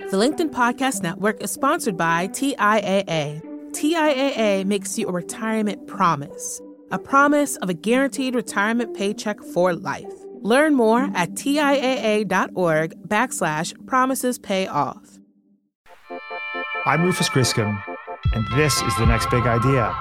The 0.00 0.16
LinkedIn 0.20 0.50
Podcast 0.50 1.02
Network 1.02 1.40
is 1.40 1.52
sponsored 1.52 1.96
by 1.96 2.26
TIAA. 2.28 3.40
TIAA 3.70 4.64
makes 4.64 4.98
you 4.98 5.08
a 5.08 5.12
retirement 5.12 5.86
promise, 5.86 6.60
a 6.90 6.98
promise 6.98 7.56
of 7.58 7.68
a 7.68 7.74
guaranteed 7.74 8.34
retirement 8.34 8.96
paycheck 8.96 9.40
for 9.40 9.72
life. 9.72 10.12
Learn 10.40 10.74
more 10.74 11.08
at 11.14 11.30
TIAA.org 11.34 13.08
backslash 13.08 13.86
promises 13.86 14.38
pay 14.38 14.66
off. 14.66 15.18
I'm 16.86 17.02
Rufus 17.02 17.28
Griscom, 17.28 17.80
and 18.34 18.46
this 18.56 18.82
is 18.82 18.96
the 18.96 19.06
next 19.06 19.30
big 19.30 19.46
idea. 19.46 19.94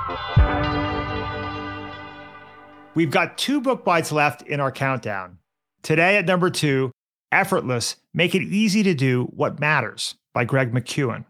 We've 2.95 3.11
got 3.11 3.37
two 3.37 3.61
book 3.61 3.85
bites 3.85 4.11
left 4.11 4.41
in 4.41 4.59
our 4.59 4.71
countdown. 4.71 5.37
Today 5.81 6.17
at 6.17 6.25
number 6.25 6.49
two, 6.49 6.91
Effortless 7.33 7.95
Make 8.13 8.35
It 8.35 8.43
Easy 8.43 8.83
to 8.83 8.93
Do 8.93 9.23
What 9.35 9.59
Matters 9.59 10.15
by 10.33 10.45
Greg 10.45 10.71
McKeown. 10.71 11.25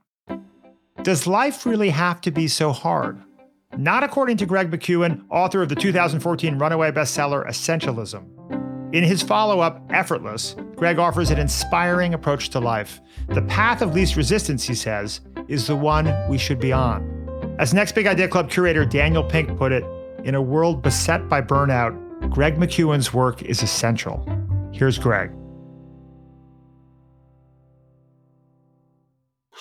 Does 1.02 1.26
life 1.26 1.66
really 1.66 1.90
have 1.90 2.20
to 2.22 2.32
be 2.32 2.48
so 2.48 2.72
hard? 2.74 3.22
Not 3.78 4.04
according 4.04 4.38
to 4.38 4.46
Greg 4.46 4.70
McKeown, 4.70 5.24
author 5.30 5.62
of 5.62 5.70
the 5.70 5.76
2014 5.76 6.60
runaway 6.60 6.92
bestseller 6.92 7.48
Essentialism. 7.48 8.94
In 8.94 9.04
his 9.04 9.24
follow 9.24 9.62
up, 9.62 9.82
Effortless, 9.92 10.56
Greg 10.76 11.00
offers 11.00 11.32
an 11.32 11.40
inspiring 11.40 12.14
approach 12.14 12.50
to 12.50 12.60
life. 12.60 13.00
The 13.30 13.42
path 13.44 13.82
of 13.82 13.96
least 13.96 14.18
resistance, 14.18 14.66
he 14.66 14.76
says, 14.76 15.22
is 15.48 15.68
the 15.68 15.76
one 15.76 16.14
we 16.30 16.38
should 16.38 16.60
be 16.60 16.72
on. 16.72 17.56
As 17.60 17.74
Next 17.74 17.96
Big 17.96 18.08
Idea 18.08 18.28
Club 18.28 18.50
curator 18.50 18.86
Daniel 18.86 19.24
Pink 19.24 19.58
put 19.58 19.72
it, 19.72 19.86
in 20.26 20.36
a 20.36 20.42
world 20.42 20.82
beset 20.82 21.28
by 21.30 21.42
burnout, 21.42 21.98
Greg 22.30 22.58
McKeown's 22.58 23.14
work 23.14 23.42
is 23.42 23.64
essential. 23.64 24.28
Here's 24.74 24.98
Greg. 24.98 25.32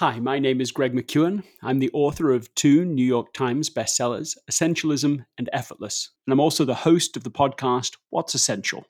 Hi, 0.02 0.18
my 0.18 0.40
name 0.40 0.60
is 0.60 0.72
Greg 0.72 0.94
McKeown. 0.94 1.44
I'm 1.62 1.78
the 1.78 1.92
author 1.92 2.32
of 2.32 2.52
two 2.56 2.84
New 2.84 3.04
York 3.04 3.32
Times 3.32 3.70
bestsellers, 3.70 4.36
Essentialism 4.50 5.24
and 5.38 5.50
Effortless, 5.52 6.10
and 6.26 6.32
I'm 6.32 6.40
also 6.40 6.64
the 6.64 6.74
host 6.74 7.16
of 7.16 7.22
the 7.22 7.30
podcast 7.30 7.98
What's 8.10 8.34
Essential. 8.34 8.84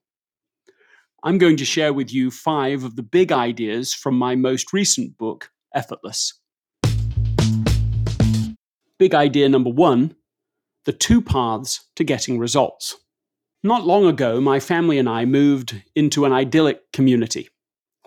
I'm 1.23 1.37
going 1.37 1.59
to 1.59 1.67
share 1.67 1.93
with 1.93 2.15
you 2.15 2.31
five 2.31 2.83
of 2.83 2.97
the 2.97 3.03
big 3.03 3.31
ideas 3.31 3.93
from 3.93 4.17
my 4.17 4.35
most 4.37 4.73
recent 4.73 5.19
book, 5.19 5.51
Effortless. 5.75 6.33
Big 8.99 9.15
idea 9.15 9.51
number 9.51 9.69
one 9.69 10.17
the 10.87 10.95
two 10.95 11.21
paths 11.21 11.91
to 11.97 12.05
getting 12.05 12.39
results. 12.39 12.97
Not 13.63 13.87
long 13.87 14.07
ago, 14.07 14.41
my 14.41 14.61
family 14.61 14.97
and 14.97 15.11
I 15.11 15.27
moved 15.27 15.83
into 15.95 16.25
an 16.25 16.33
idyllic 16.33 16.91
community. 16.91 17.51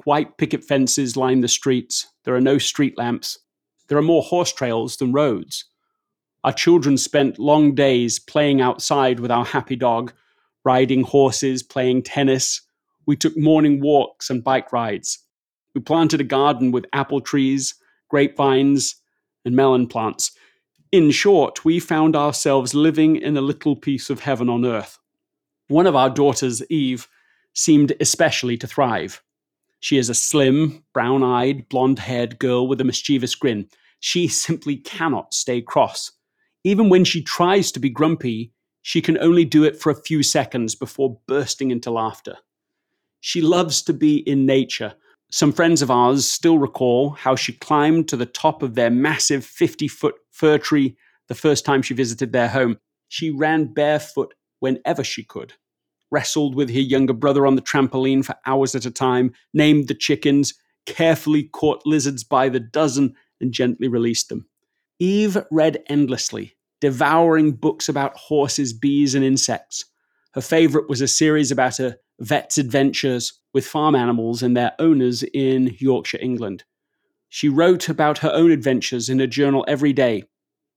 White 0.04 0.38
picket 0.38 0.64
fences 0.64 1.18
line 1.18 1.42
the 1.42 1.48
streets. 1.48 2.08
There 2.24 2.36
are 2.36 2.42
no 2.42 2.58
street 2.58 2.98
lamps. 2.98 3.40
There 3.88 3.98
are 3.98 4.04
more 4.04 4.24
horse 4.24 4.52
trails 4.52 4.98
than 4.98 5.14
roads. 5.14 5.66
Our 6.44 6.54
children 6.54 6.98
spent 6.98 7.40
long 7.40 7.74
days 7.74 8.20
playing 8.20 8.62
outside 8.62 9.20
with 9.20 9.32
our 9.32 9.46
happy 9.46 9.76
dog, 9.76 10.14
riding 10.64 11.04
horses, 11.04 11.64
playing 11.64 12.04
tennis. 12.04 12.62
We 13.06 13.16
took 13.16 13.38
morning 13.38 13.82
walks 13.82 14.30
and 14.30 14.44
bike 14.44 14.72
rides. 14.72 15.20
We 15.74 15.82
planted 15.82 16.22
a 16.22 16.26
garden 16.26 16.72
with 16.72 16.86
apple 16.94 17.22
trees, 17.22 17.76
grapevines, 18.10 18.96
and 19.44 19.56
melon 19.56 19.88
plants. 19.88 20.32
In 20.92 21.12
short, 21.12 21.66
we 21.66 21.80
found 21.80 22.16
ourselves 22.16 22.74
living 22.74 23.16
in 23.16 23.36
a 23.38 23.42
little 23.42 23.76
piece 23.76 24.10
of 24.10 24.22
heaven 24.22 24.50
on 24.50 24.66
earth. 24.66 25.00
One 25.68 25.88
of 25.88 25.96
our 25.96 26.10
daughters, 26.10 26.64
Eve, 26.70 27.08
seemed 27.54 27.94
especially 28.00 28.58
to 28.58 28.68
thrive. 28.68 29.22
She 29.86 30.00
is 30.00 30.10
a 30.10 30.16
slim, 30.16 30.84
brown 30.96 31.22
eyed, 31.22 31.70
blonde 31.70 32.00
haired 32.00 32.40
girl 32.40 32.68
with 32.68 32.82
a 32.82 32.84
mischievous 32.84 33.36
grin. 33.36 33.70
She 34.00 34.28
simply 34.28 34.78
cannot 34.78 35.36
stay 35.36 35.62
cross. 35.62 36.12
Even 36.64 36.90
when 36.90 37.04
she 37.06 37.22
tries 37.22 37.72
to 37.72 37.80
be 37.80 37.92
grumpy, 37.92 38.52
she 38.82 39.00
can 39.00 39.16
only 39.20 39.46
do 39.46 39.64
it 39.64 39.80
for 39.80 39.92
a 39.92 40.02
few 40.02 40.24
seconds 40.24 40.74
before 40.74 41.20
bursting 41.28 41.70
into 41.70 41.92
laughter. 41.92 42.38
She 43.22 43.42
loves 43.42 43.84
to 43.84 43.94
be 43.94 44.28
in 44.28 44.48
nature. 44.48 44.96
Some 45.30 45.54
friends 45.54 45.84
of 45.84 45.92
ours 45.92 46.28
still 46.28 46.58
recall 46.58 47.12
how 47.12 47.36
she 47.36 47.54
climbed 47.54 48.08
to 48.08 48.18
the 48.18 48.26
top 48.26 48.64
of 48.64 48.74
their 48.74 48.90
massive 48.90 49.46
50 49.46 49.88
foot 49.88 50.16
fir 50.32 50.58
tree 50.58 50.98
the 51.28 51.36
first 51.36 51.64
time 51.64 51.84
she 51.84 51.94
visited 51.94 52.34
their 52.34 52.50
home. 52.50 52.80
She 53.08 53.30
ran 53.30 53.72
barefoot 53.72 54.34
whenever 54.62 55.04
she 55.04 55.24
could 55.24 55.54
wrestled 56.12 56.56
with 56.56 56.70
her 56.70 56.80
younger 56.80 57.14
brother 57.14 57.46
on 57.46 57.56
the 57.56 57.62
trampoline 57.62 58.24
for 58.24 58.36
hours 58.46 58.76
at 58.76 58.86
a 58.86 58.92
time, 58.92 59.34
named 59.54 59.88
the 59.88 59.96
chickens, 59.96 60.54
carefully 60.86 61.44
caught 61.44 61.86
lizards 61.86 62.24
by 62.24 62.50
the 62.50 62.60
dozen, 62.60 63.16
and 63.42 63.52
gently 63.52 63.88
released 63.88 64.30
them. 64.30 64.48
Eve 65.00 65.38
read 65.52 65.84
endlessly, 65.90 66.56
devouring 66.80 67.52
books 67.52 67.90
about 67.90 68.16
horses, 68.16 68.72
bees, 68.72 69.16
and 69.16 69.26
insects. 69.26 69.86
Her 70.34 70.42
favorite 70.42 70.90
was 70.90 71.02
a 71.02 71.08
series 71.08 71.52
about 71.52 71.80
a 71.80 71.98
vet's 72.20 72.58
adventures 72.58 73.40
with 73.54 73.66
farm 73.66 73.96
animals 73.96 74.42
and 74.42 74.56
their 74.56 74.74
owners 74.80 75.24
in 75.34 75.76
Yorkshire, 75.80 76.20
England. 76.22 76.64
She 77.30 77.50
wrote 77.50 77.90
about 77.90 78.20
her 78.20 78.32
own 78.32 78.52
adventures 78.52 79.10
in 79.10 79.20
a 79.20 79.28
journal 79.28 79.66
every 79.68 79.92
day. 79.92 80.24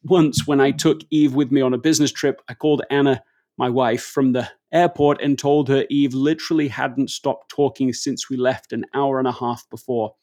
Once, 0.02 0.46
when 0.46 0.60
I 0.60 0.70
took 0.70 1.00
Eve 1.10 1.34
with 1.34 1.52
me 1.52 1.60
on 1.60 1.74
a 1.74 1.78
business 1.78 2.10
trip, 2.10 2.40
I 2.48 2.54
called 2.54 2.82
Anna 2.90 3.22
my 3.58 3.68
wife, 3.68 4.02
from 4.02 4.32
the 4.32 4.48
airport 4.72 5.20
and 5.20 5.38
told 5.38 5.68
her 5.68 5.84
Eve 5.90 6.14
literally 6.14 6.68
hadn't 6.68 7.10
stopped 7.10 7.50
talking 7.50 7.92
since 7.92 8.30
we 8.30 8.36
left 8.36 8.72
an 8.72 8.84
hour 8.94 9.18
and 9.18 9.28
a 9.28 9.32
half 9.32 9.68
before. 9.70 10.14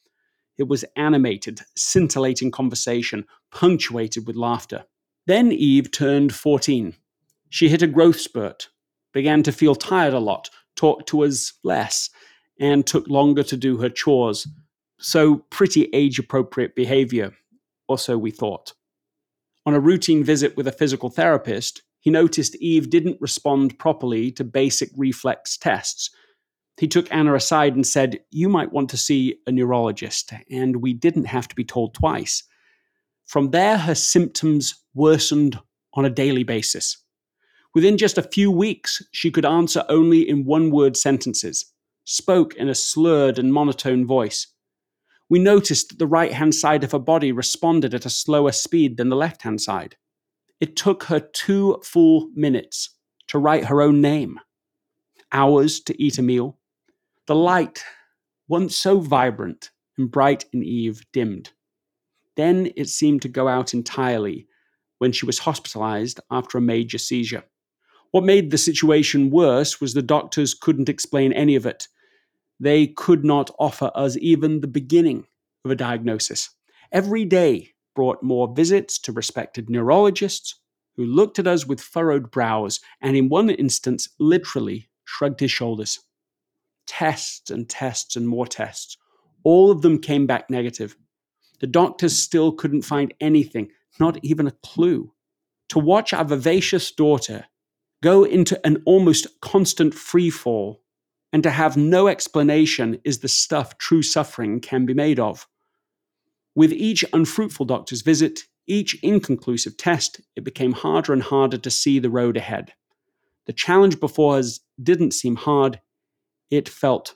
It 0.58 0.68
was 0.68 0.86
animated, 0.96 1.62
scintillating 1.76 2.52
conversation, 2.52 3.26
punctuated 3.52 4.26
with 4.26 4.36
laughter. 4.36 4.86
Then 5.28 5.52
Eve 5.52 5.92
turned 5.92 6.34
14. 6.34 6.96
She 7.50 7.70
hit 7.70 7.82
a 7.82 7.88
growth 7.88 8.20
spurt, 8.20 8.70
began 9.14 9.44
to 9.44 9.52
feel 9.52 9.76
tired 9.76 10.14
a 10.14 10.20
lot, 10.20 10.50
talked 10.76 11.08
to 11.10 11.24
us 11.26 11.54
less, 11.64 12.10
and 12.60 12.86
took 12.86 13.08
longer 13.10 13.44
to 13.44 13.58
do 13.58 13.78
her 13.78 13.90
chores. 13.90 14.48
So, 14.98 15.38
pretty 15.50 15.90
age 15.94 16.20
appropriate 16.20 16.76
behavior, 16.76 17.34
or 17.88 17.98
so 17.98 18.18
we 18.18 18.32
thought. 18.32 18.74
On 19.66 19.74
a 19.74 19.80
routine 19.80 20.24
visit 20.24 20.56
with 20.56 20.68
a 20.68 20.72
physical 20.72 21.10
therapist, 21.10 21.82
he 22.06 22.12
noticed 22.12 22.56
Eve 22.58 22.92
didn't 22.92 23.20
respond 23.20 23.80
properly 23.80 24.32
to 24.34 24.44
basic 24.44 24.92
reflex 24.96 25.58
tests. 25.58 26.12
He 26.78 26.88
took 26.88 27.12
Anna 27.12 27.34
aside 27.34 27.74
and 27.74 27.86
said, 27.86 28.20
You 28.30 28.48
might 28.48 28.72
want 28.72 28.92
to 28.92 28.98
see 28.98 29.40
a 29.48 29.52
neurologist, 29.52 30.32
and 30.52 30.84
we 30.84 30.94
didn't 30.94 31.26
have 31.26 31.48
to 31.48 31.56
be 31.56 31.64
told 31.64 31.96
twice. 31.96 32.44
From 33.26 33.50
there, 33.50 33.80
her 33.80 33.96
symptoms 33.96 34.84
worsened 34.94 35.60
on 35.96 36.06
a 36.06 36.12
daily 36.12 36.44
basis. 36.44 36.96
Within 37.74 37.98
just 37.98 38.20
a 38.20 38.30
few 38.32 38.52
weeks, 38.52 39.02
she 39.12 39.32
could 39.32 39.46
answer 39.46 39.84
only 39.90 40.30
in 40.30 40.46
one 40.46 40.70
word 40.70 40.96
sentences, 40.96 41.74
spoke 42.04 42.54
in 42.54 42.70
a 42.70 42.76
slurred 42.76 43.40
and 43.40 43.52
monotone 43.52 44.06
voice. 44.06 44.46
We 45.28 45.40
noticed 45.40 45.90
that 45.90 45.98
the 45.98 46.06
right 46.06 46.34
hand 46.34 46.54
side 46.54 46.84
of 46.84 46.92
her 46.92 47.00
body 47.00 47.32
responded 47.32 47.96
at 47.96 48.06
a 48.06 48.12
slower 48.12 48.52
speed 48.52 48.98
than 48.98 49.10
the 49.10 49.16
left 49.16 49.42
hand 49.42 49.60
side. 49.60 49.96
It 50.60 50.76
took 50.76 51.04
her 51.04 51.20
two 51.20 51.80
full 51.84 52.30
minutes 52.36 52.92
to 53.28 53.40
write 53.40 53.66
her 53.66 53.82
own 53.82 54.02
name, 54.02 54.40
hours 55.32 55.80
to 55.82 56.02
eat 56.02 56.18
a 56.18 56.22
meal. 56.22 56.58
The 57.28 57.36
light, 57.36 57.84
once 58.48 58.76
so 58.78 59.00
vibrant 59.00 59.72
and 59.98 60.10
bright 60.10 60.46
in 60.54 60.64
Eve, 60.64 61.02
dimmed. 61.12 61.52
Then 62.36 62.72
it 62.76 62.90
seemed 62.90 63.22
to 63.24 63.30
go 63.30 63.48
out 63.48 63.74
entirely 63.74 64.48
when 65.00 65.12
she 65.12 65.26
was 65.26 65.40
hospitalized 65.40 66.20
after 66.32 66.58
a 66.58 66.62
major 66.62 66.98
seizure. 66.98 67.44
What 68.12 68.24
made 68.24 68.52
the 68.52 68.58
situation 68.58 69.30
worse 69.30 69.82
was 69.82 69.94
the 69.94 70.02
doctors 70.02 70.54
couldn't 70.54 70.90
explain 70.90 71.34
any 71.34 71.56
of 71.56 71.66
it. 71.66 71.88
They 72.60 72.88
could 72.88 73.26
not 73.26 73.52
offer 73.60 73.92
us 73.94 74.16
even 74.22 74.62
the 74.62 74.68
beginning 74.68 75.28
of 75.66 75.72
a 75.72 75.76
diagnosis. 75.76 76.50
Every 76.92 77.26
day, 77.26 77.75
brought 77.96 78.22
more 78.22 78.54
visits 78.54 79.00
to 79.00 79.12
respected 79.12 79.70
neurologists 79.70 80.56
who 80.96 81.06
looked 81.06 81.40
at 81.40 81.48
us 81.48 81.66
with 81.66 81.82
furrowed 81.82 82.32
brows 82.32 82.80
and, 83.02 83.18
in 83.18 83.30
one 83.30 83.50
instance, 83.50 84.10
literally 84.20 84.90
shrugged 85.06 85.40
his 85.40 85.52
shoulders. 85.52 86.00
Tests 86.86 87.50
and 87.50 87.68
tests 87.68 88.16
and 88.16 88.28
more 88.28 88.48
tests. 88.48 88.98
All 89.44 89.72
of 89.72 89.82
them 89.82 90.00
came 90.00 90.28
back 90.28 90.50
negative. 90.50 90.96
The 91.60 91.68
doctors 91.68 92.18
still 92.18 92.52
couldn't 92.52 92.84
find 92.84 93.14
anything, 93.20 93.72
not 94.00 94.18
even 94.24 94.48
a 94.48 94.52
clue. 94.64 95.12
To 95.70 95.80
watch 95.80 96.14
our 96.14 96.26
vivacious 96.26 96.92
daughter 96.92 97.46
go 98.04 98.24
into 98.24 98.60
an 98.66 98.84
almost 98.86 99.40
constant 99.42 99.94
free 99.94 100.30
fall 100.30 100.82
and 101.34 101.44
to 101.44 101.50
have 101.50 101.76
no 101.76 102.08
explanation 102.08 103.00
is 103.04 103.20
the 103.20 103.28
stuff 103.28 103.78
true 103.78 104.02
suffering 104.02 104.60
can 104.60 104.86
be 104.86 104.94
made 104.94 105.20
of. 105.20 105.48
With 106.56 106.72
each 106.72 107.04
unfruitful 107.12 107.66
doctor's 107.66 108.02
visit, 108.02 108.46
each 108.66 108.98
inconclusive 109.04 109.78
test, 109.78 110.22
it 110.36 110.44
became 110.44 110.72
harder 110.72 111.14
and 111.14 111.22
harder 111.22 111.58
to 111.58 111.70
see 111.70 112.00
the 112.00 112.10
road 112.10 112.38
ahead. 112.38 112.74
The 113.46 113.54
challenge 113.54 114.00
before 114.00 114.38
us 114.38 114.62
didn't 114.82 115.12
seem 115.12 115.36
hard, 115.36 115.80
it 116.50 116.70
felt 116.70 117.14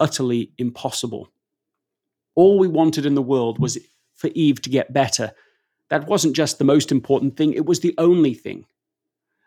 utterly 0.00 0.52
impossible. 0.58 1.30
All 2.34 2.58
we 2.58 2.68
wanted 2.68 3.04
in 3.04 3.14
the 3.14 3.22
world 3.22 3.58
was 3.58 3.78
for 4.14 4.30
Eve 4.34 4.60
to 4.62 4.70
get 4.70 4.92
better. 4.92 5.32
That 5.90 6.06
wasn't 6.08 6.36
just 6.36 6.58
the 6.58 6.64
most 6.64 6.90
important 6.90 7.36
thing, 7.36 7.52
it 7.52 7.66
was 7.66 7.80
the 7.80 7.94
only 7.98 8.34
thing. 8.34 8.66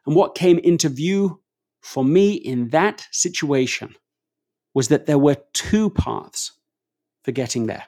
And 0.05 0.15
what 0.15 0.35
came 0.35 0.59
into 0.59 0.89
view 0.89 1.41
for 1.81 2.03
me 2.03 2.33
in 2.33 2.69
that 2.69 3.07
situation 3.11 3.95
was 4.73 4.87
that 4.87 5.05
there 5.05 5.19
were 5.19 5.37
two 5.53 5.89
paths 5.89 6.53
for 7.23 7.31
getting 7.31 7.67
there. 7.67 7.85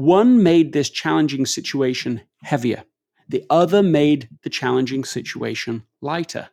One 0.00 0.42
made 0.42 0.72
this 0.72 0.88
challenging 0.88 1.44
situation 1.44 2.22
heavier, 2.42 2.84
the 3.28 3.44
other 3.50 3.82
made 3.82 4.30
the 4.42 4.48
challenging 4.48 5.04
situation 5.04 5.82
lighter. 6.00 6.48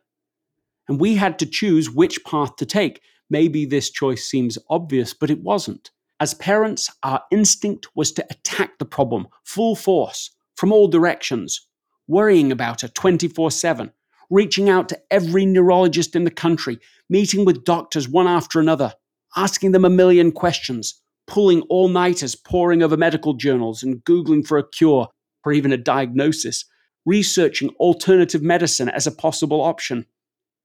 And 0.86 1.00
we 1.00 1.14
had 1.14 1.38
to 1.38 1.46
choose 1.46 1.90
which 1.90 2.22
path 2.26 2.56
to 2.56 2.66
take. 2.66 3.00
Maybe 3.30 3.64
this 3.64 3.88
choice 3.88 4.26
seems 4.26 4.58
obvious, 4.68 5.14
but 5.14 5.30
it 5.30 5.40
wasn't. 5.40 5.90
As 6.20 6.34
parents, 6.34 6.94
our 7.02 7.22
instinct 7.30 7.86
was 7.94 8.12
to 8.12 8.26
attack 8.28 8.76
the 8.78 8.84
problem 8.84 9.28
full 9.44 9.74
force 9.74 10.30
from 10.54 10.70
all 10.70 10.86
directions, 10.86 11.68
worrying 12.06 12.52
about 12.52 12.84
it 12.84 12.94
24 12.94 13.50
7, 13.50 13.90
reaching 14.28 14.68
out 14.68 14.90
to 14.90 15.00
every 15.10 15.46
neurologist 15.46 16.14
in 16.14 16.24
the 16.24 16.30
country, 16.30 16.78
meeting 17.08 17.46
with 17.46 17.64
doctors 17.64 18.10
one 18.10 18.26
after 18.26 18.60
another, 18.60 18.92
asking 19.36 19.72
them 19.72 19.86
a 19.86 19.90
million 19.90 20.32
questions, 20.32 21.00
pulling 21.28 21.60
all 21.62 21.88
nighters, 21.88 22.34
poring 22.34 22.82
over 22.82 22.96
medical 22.96 23.34
journals 23.34 23.82
and 23.82 24.02
Googling 24.04 24.44
for 24.44 24.58
a 24.58 24.68
cure 24.68 25.08
or 25.44 25.52
even 25.52 25.72
a 25.72 25.76
diagnosis, 25.76 26.64
researching 27.06 27.70
alternative 27.78 28.42
medicine 28.42 28.88
as 28.88 29.06
a 29.06 29.12
possible 29.12 29.60
option. 29.60 30.06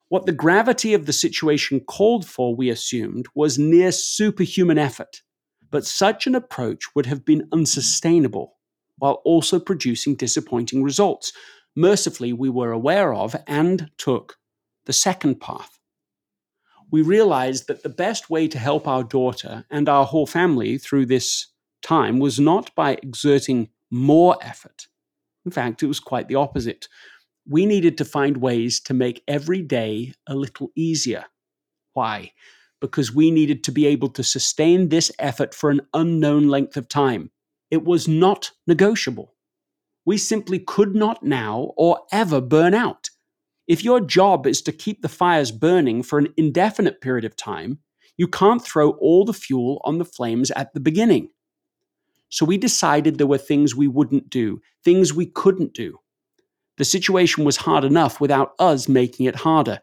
What 0.09 0.25
the 0.25 0.31
gravity 0.31 0.93
of 0.93 1.05
the 1.05 1.13
situation 1.13 1.81
called 1.81 2.25
for, 2.25 2.55
we 2.55 2.69
assumed, 2.69 3.27
was 3.35 3.59
near 3.59 3.91
superhuman 3.91 4.77
effort. 4.77 5.21
But 5.69 5.85
such 5.85 6.27
an 6.27 6.35
approach 6.35 6.95
would 6.95 7.05
have 7.07 7.25
been 7.25 7.47
unsustainable 7.51 8.55
while 8.97 9.21
also 9.25 9.59
producing 9.59 10.15
disappointing 10.15 10.83
results. 10.83 11.33
Mercifully, 11.75 12.31
we 12.31 12.49
were 12.49 12.71
aware 12.71 13.13
of 13.13 13.35
and 13.47 13.89
took 13.97 14.37
the 14.85 14.93
second 14.93 15.41
path 15.41 15.72
we 16.93 17.01
realized 17.01 17.65
that 17.65 17.81
the 17.81 17.89
best 17.89 18.29
way 18.29 18.47
to 18.47 18.59
help 18.59 18.87
our 18.87 19.03
daughter 19.03 19.65
and 19.71 19.89
our 19.89 20.05
whole 20.05 20.27
family 20.27 20.77
through 20.77 21.07
this 21.07 21.47
time 21.81 22.19
was 22.19 22.39
not 22.39 22.69
by 22.75 22.91
exerting 23.01 23.67
more 23.89 24.37
effort. 24.43 24.85
In 25.43 25.51
fact, 25.51 25.81
it 25.81 25.87
was 25.87 25.99
quite 25.99 26.27
the 26.27 26.35
opposite. 26.35 26.87
We 27.49 27.65
needed 27.65 27.97
to 27.97 28.05
find 28.05 28.37
ways 28.37 28.79
to 28.81 28.93
make 28.93 29.23
every 29.27 29.63
day 29.63 30.13
a 30.27 30.35
little 30.35 30.69
easier. 30.75 31.25
Why? 31.93 32.33
Because 32.79 33.11
we 33.11 33.31
needed 33.31 33.63
to 33.63 33.71
be 33.71 33.87
able 33.87 34.09
to 34.09 34.23
sustain 34.23 34.89
this 34.89 35.11
effort 35.17 35.55
for 35.55 35.71
an 35.71 35.81
unknown 35.95 36.47
length 36.47 36.77
of 36.77 36.87
time. 36.87 37.31
It 37.71 37.83
was 37.83 38.07
not 38.07 38.51
negotiable. 38.67 39.33
We 40.05 40.19
simply 40.19 40.59
could 40.59 40.93
not 40.93 41.23
now 41.23 41.73
or 41.75 42.01
ever 42.11 42.39
burn 42.39 42.75
out. 42.75 43.09
If 43.67 43.83
your 43.83 44.01
job 44.01 44.45
is 44.45 44.61
to 44.63 44.71
keep 44.71 45.01
the 45.01 45.09
fires 45.09 45.51
burning 45.51 46.03
for 46.03 46.19
an 46.19 46.33
indefinite 46.35 47.01
period 47.01 47.23
of 47.23 47.35
time, 47.35 47.79
you 48.17 48.27
can't 48.27 48.63
throw 48.63 48.91
all 48.91 49.25
the 49.25 49.33
fuel 49.33 49.81
on 49.85 49.97
the 49.97 50.05
flames 50.05 50.51
at 50.51 50.73
the 50.73 50.79
beginning. 50.79 51.29
So 52.29 52.45
we 52.45 52.57
decided 52.57 53.17
there 53.17 53.27
were 53.27 53.37
things 53.37 53.75
we 53.75 53.87
wouldn't 53.87 54.29
do, 54.29 54.59
things 54.83 55.13
we 55.13 55.27
couldn't 55.27 55.73
do. 55.73 55.99
The 56.77 56.85
situation 56.85 57.45
was 57.45 57.57
hard 57.57 57.83
enough 57.83 58.19
without 58.19 58.53
us 58.59 58.89
making 58.89 59.27
it 59.27 59.35
harder. 59.35 59.79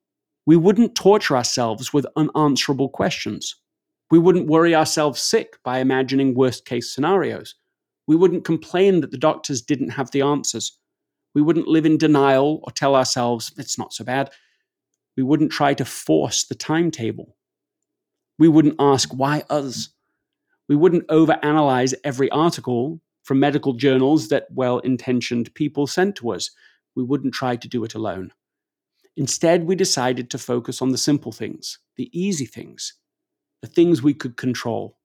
We 0.46 0.56
wouldn't 0.56 0.96
torture 0.96 1.36
ourselves 1.36 1.92
with 1.92 2.06
unanswerable 2.16 2.88
questions. 2.88 3.54
We 4.10 4.18
wouldn't 4.18 4.48
worry 4.48 4.74
ourselves 4.74 5.22
sick 5.22 5.58
by 5.62 5.78
imagining 5.78 6.34
worst 6.34 6.66
case 6.66 6.92
scenarios. 6.92 7.54
We 8.08 8.16
wouldn't 8.16 8.44
complain 8.44 9.00
that 9.00 9.12
the 9.12 9.18
doctors 9.18 9.62
didn't 9.62 9.90
have 9.90 10.10
the 10.10 10.22
answers. 10.22 10.76
We 11.34 11.42
wouldn't 11.42 11.68
live 11.68 11.86
in 11.86 11.98
denial 11.98 12.60
or 12.62 12.72
tell 12.72 12.96
ourselves 12.96 13.52
it's 13.56 13.78
not 13.78 13.92
so 13.92 14.04
bad. 14.04 14.30
We 15.16 15.22
wouldn't 15.22 15.52
try 15.52 15.74
to 15.74 15.84
force 15.84 16.44
the 16.44 16.54
timetable. 16.54 17.36
We 18.38 18.48
wouldn't 18.48 18.76
ask, 18.78 19.12
why 19.12 19.42
us? 19.50 19.90
We 20.68 20.76
wouldn't 20.76 21.06
overanalyze 21.08 21.94
every 22.04 22.30
article 22.30 23.00
from 23.22 23.38
medical 23.38 23.74
journals 23.74 24.28
that 24.28 24.46
well 24.50 24.78
intentioned 24.78 25.54
people 25.54 25.86
sent 25.86 26.16
to 26.16 26.30
us. 26.30 26.50
We 26.96 27.04
wouldn't 27.04 27.34
try 27.34 27.56
to 27.56 27.68
do 27.68 27.84
it 27.84 27.94
alone. 27.94 28.32
Instead, 29.16 29.66
we 29.66 29.74
decided 29.74 30.30
to 30.30 30.38
focus 30.38 30.80
on 30.80 30.90
the 30.90 30.98
simple 30.98 31.32
things, 31.32 31.78
the 31.96 32.10
easy 32.18 32.46
things, 32.46 32.94
the 33.60 33.68
things 33.68 34.02
we 34.02 34.14
could 34.14 34.36
control. 34.36 34.96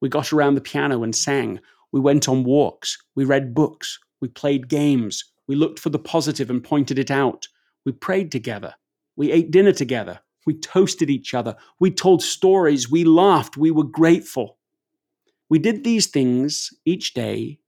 We 0.00 0.08
got 0.08 0.32
around 0.32 0.54
the 0.54 0.60
piano 0.60 1.02
and 1.02 1.14
sang. 1.14 1.60
We 1.92 2.00
went 2.00 2.28
on 2.28 2.44
walks. 2.44 2.96
We 3.14 3.24
read 3.24 3.54
books. 3.54 3.98
We 4.20 4.28
played 4.28 4.68
games. 4.68 5.24
We 5.48 5.56
looked 5.56 5.78
for 5.78 5.90
the 5.90 5.98
positive 5.98 6.50
and 6.50 6.62
pointed 6.62 6.98
it 6.98 7.10
out. 7.10 7.48
We 7.84 7.92
prayed 7.92 8.32
together. 8.32 8.74
We 9.16 9.32
ate 9.32 9.50
dinner 9.50 9.72
together. 9.72 10.20
We 10.46 10.54
toasted 10.54 11.10
each 11.10 11.34
other. 11.34 11.56
We 11.80 11.90
told 11.90 12.22
stories. 12.22 12.90
We 12.90 13.04
laughed. 13.04 13.56
We 13.56 13.70
were 13.70 13.84
grateful. 13.84 14.58
We 15.48 15.58
did 15.58 15.84
these 15.84 16.06
things 16.06 16.72
each 16.84 17.14
day 17.14 17.58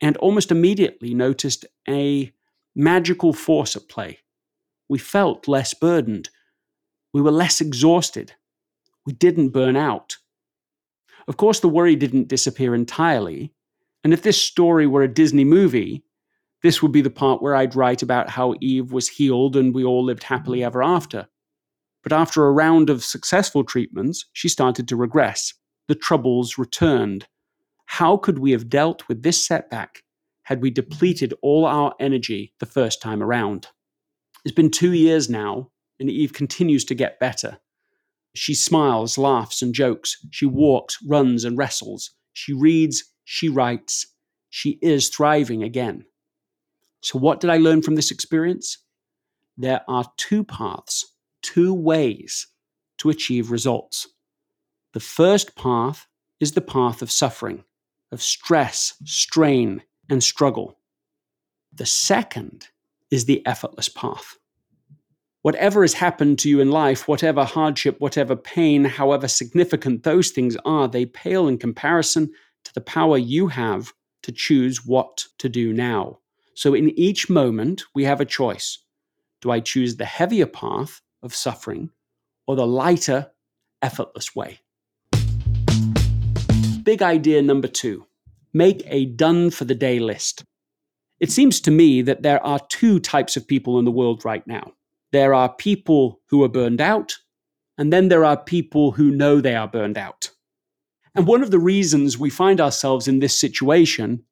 and 0.00 0.16
almost 0.18 0.50
immediately 0.50 1.14
noticed 1.14 1.64
a 1.88 2.32
magical 2.74 3.32
force 3.32 3.76
at 3.76 3.88
play. 3.88 4.18
We 4.88 4.98
felt 4.98 5.48
less 5.48 5.74
burdened. 5.74 6.30
We 7.12 7.20
were 7.20 7.30
less 7.30 7.60
exhausted. 7.60 8.32
We 9.06 9.12
didn't 9.12 9.50
burn 9.50 9.76
out. 9.76 10.16
Of 11.26 11.36
course, 11.36 11.60
the 11.60 11.68
worry 11.68 11.96
didn't 11.96 12.28
disappear 12.28 12.74
entirely. 12.74 13.52
And 14.04 14.12
if 14.12 14.22
this 14.22 14.40
story 14.40 14.86
were 14.86 15.02
a 15.02 15.12
Disney 15.12 15.44
movie, 15.44 16.04
this 16.62 16.82
would 16.82 16.92
be 16.92 17.00
the 17.00 17.10
part 17.10 17.42
where 17.42 17.54
I'd 17.54 17.76
write 17.76 18.02
about 18.02 18.30
how 18.30 18.54
Eve 18.60 18.92
was 18.92 19.08
healed 19.08 19.56
and 19.56 19.74
we 19.74 19.84
all 19.84 20.04
lived 20.04 20.24
happily 20.24 20.64
ever 20.64 20.82
after. 20.82 21.28
But 22.02 22.12
after 22.12 22.46
a 22.46 22.52
round 22.52 22.90
of 22.90 23.04
successful 23.04 23.64
treatments, 23.64 24.24
she 24.32 24.48
started 24.48 24.88
to 24.88 24.96
regress. 24.96 25.54
The 25.88 25.94
troubles 25.94 26.58
returned. 26.58 27.26
How 27.86 28.16
could 28.16 28.38
we 28.38 28.50
have 28.52 28.68
dealt 28.68 29.06
with 29.08 29.22
this 29.22 29.46
setback 29.46 30.02
had 30.42 30.62
we 30.62 30.70
depleted 30.70 31.34
all 31.42 31.64
our 31.64 31.94
energy 32.00 32.54
the 32.60 32.66
first 32.66 33.00
time 33.00 33.22
around? 33.22 33.68
It's 34.44 34.54
been 34.54 34.70
two 34.70 34.92
years 34.92 35.28
now, 35.28 35.70
and 36.00 36.10
Eve 36.10 36.32
continues 36.32 36.84
to 36.86 36.94
get 36.94 37.20
better. 37.20 37.58
She 38.34 38.54
smiles, 38.54 39.18
laughs, 39.18 39.62
and 39.62 39.74
jokes. 39.74 40.16
She 40.30 40.46
walks, 40.46 40.98
runs, 41.06 41.44
and 41.44 41.58
wrestles. 41.58 42.10
She 42.32 42.52
reads, 42.52 43.04
she 43.24 43.48
writes. 43.48 44.06
She 44.50 44.78
is 44.80 45.08
thriving 45.08 45.62
again. 45.62 46.04
So, 47.00 47.18
what 47.18 47.40
did 47.40 47.50
I 47.50 47.58
learn 47.58 47.82
from 47.82 47.94
this 47.94 48.10
experience? 48.10 48.78
There 49.56 49.82
are 49.88 50.04
two 50.16 50.44
paths, 50.44 51.14
two 51.42 51.74
ways 51.74 52.46
to 52.98 53.10
achieve 53.10 53.50
results. 53.50 54.08
The 54.92 55.00
first 55.00 55.56
path 55.56 56.06
is 56.40 56.52
the 56.52 56.60
path 56.60 57.02
of 57.02 57.10
suffering, 57.10 57.64
of 58.12 58.22
stress, 58.22 58.94
strain, 59.04 59.82
and 60.08 60.22
struggle. 60.22 60.78
The 61.72 61.86
second 61.86 62.68
is 63.10 63.24
the 63.24 63.44
effortless 63.46 63.88
path. 63.88 64.36
Whatever 65.42 65.82
has 65.82 65.94
happened 65.94 66.38
to 66.40 66.48
you 66.48 66.60
in 66.60 66.70
life, 66.70 67.06
whatever 67.06 67.44
hardship, 67.44 68.00
whatever 68.00 68.34
pain, 68.34 68.84
however 68.84 69.28
significant 69.28 70.02
those 70.02 70.30
things 70.30 70.56
are, 70.64 70.88
they 70.88 71.06
pale 71.06 71.48
in 71.48 71.58
comparison 71.58 72.30
to 72.64 72.74
the 72.74 72.80
power 72.80 73.16
you 73.16 73.48
have 73.48 73.92
to 74.22 74.32
choose 74.32 74.84
what 74.84 75.26
to 75.38 75.48
do 75.48 75.72
now. 75.72 76.18
So 76.58 76.74
in 76.74 76.90
each 76.98 77.30
moment, 77.30 77.84
we 77.94 78.02
have 78.02 78.20
a 78.20 78.24
choice. 78.24 78.78
Do 79.40 79.52
I 79.52 79.60
choose 79.60 79.94
the 79.94 80.04
heavier 80.04 80.44
path 80.44 81.00
of 81.22 81.32
suffering 81.32 81.90
or 82.48 82.56
the 82.56 82.66
lighter, 82.66 83.30
effortless 83.80 84.34
way? 84.34 84.58
Big 86.82 87.00
idea 87.00 87.42
number 87.42 87.68
two 87.68 88.06
make 88.52 88.82
a 88.86 89.04
done 89.04 89.50
for 89.52 89.66
the 89.66 89.74
day 89.76 90.00
list. 90.00 90.42
It 91.20 91.30
seems 91.30 91.60
to 91.60 91.70
me 91.70 92.02
that 92.02 92.24
there 92.24 92.44
are 92.44 92.58
two 92.68 92.98
types 92.98 93.36
of 93.36 93.46
people 93.46 93.78
in 93.78 93.84
the 93.84 93.92
world 93.92 94.24
right 94.24 94.44
now. 94.44 94.72
There 95.12 95.34
are 95.34 95.54
people 95.54 96.22
who 96.26 96.42
are 96.42 96.48
burned 96.48 96.80
out, 96.80 97.18
and 97.76 97.92
then 97.92 98.08
there 98.08 98.24
are 98.24 98.36
people 98.36 98.90
who 98.90 99.12
know 99.12 99.40
they 99.40 99.54
are 99.54 99.68
burned 99.68 99.96
out. 99.96 100.32
And 101.14 101.24
one 101.24 101.44
of 101.44 101.52
the 101.52 101.60
reasons 101.60 102.18
we 102.18 102.30
find 102.30 102.60
ourselves 102.60 103.06
in 103.06 103.20
this 103.20 103.38
situation 103.38 104.24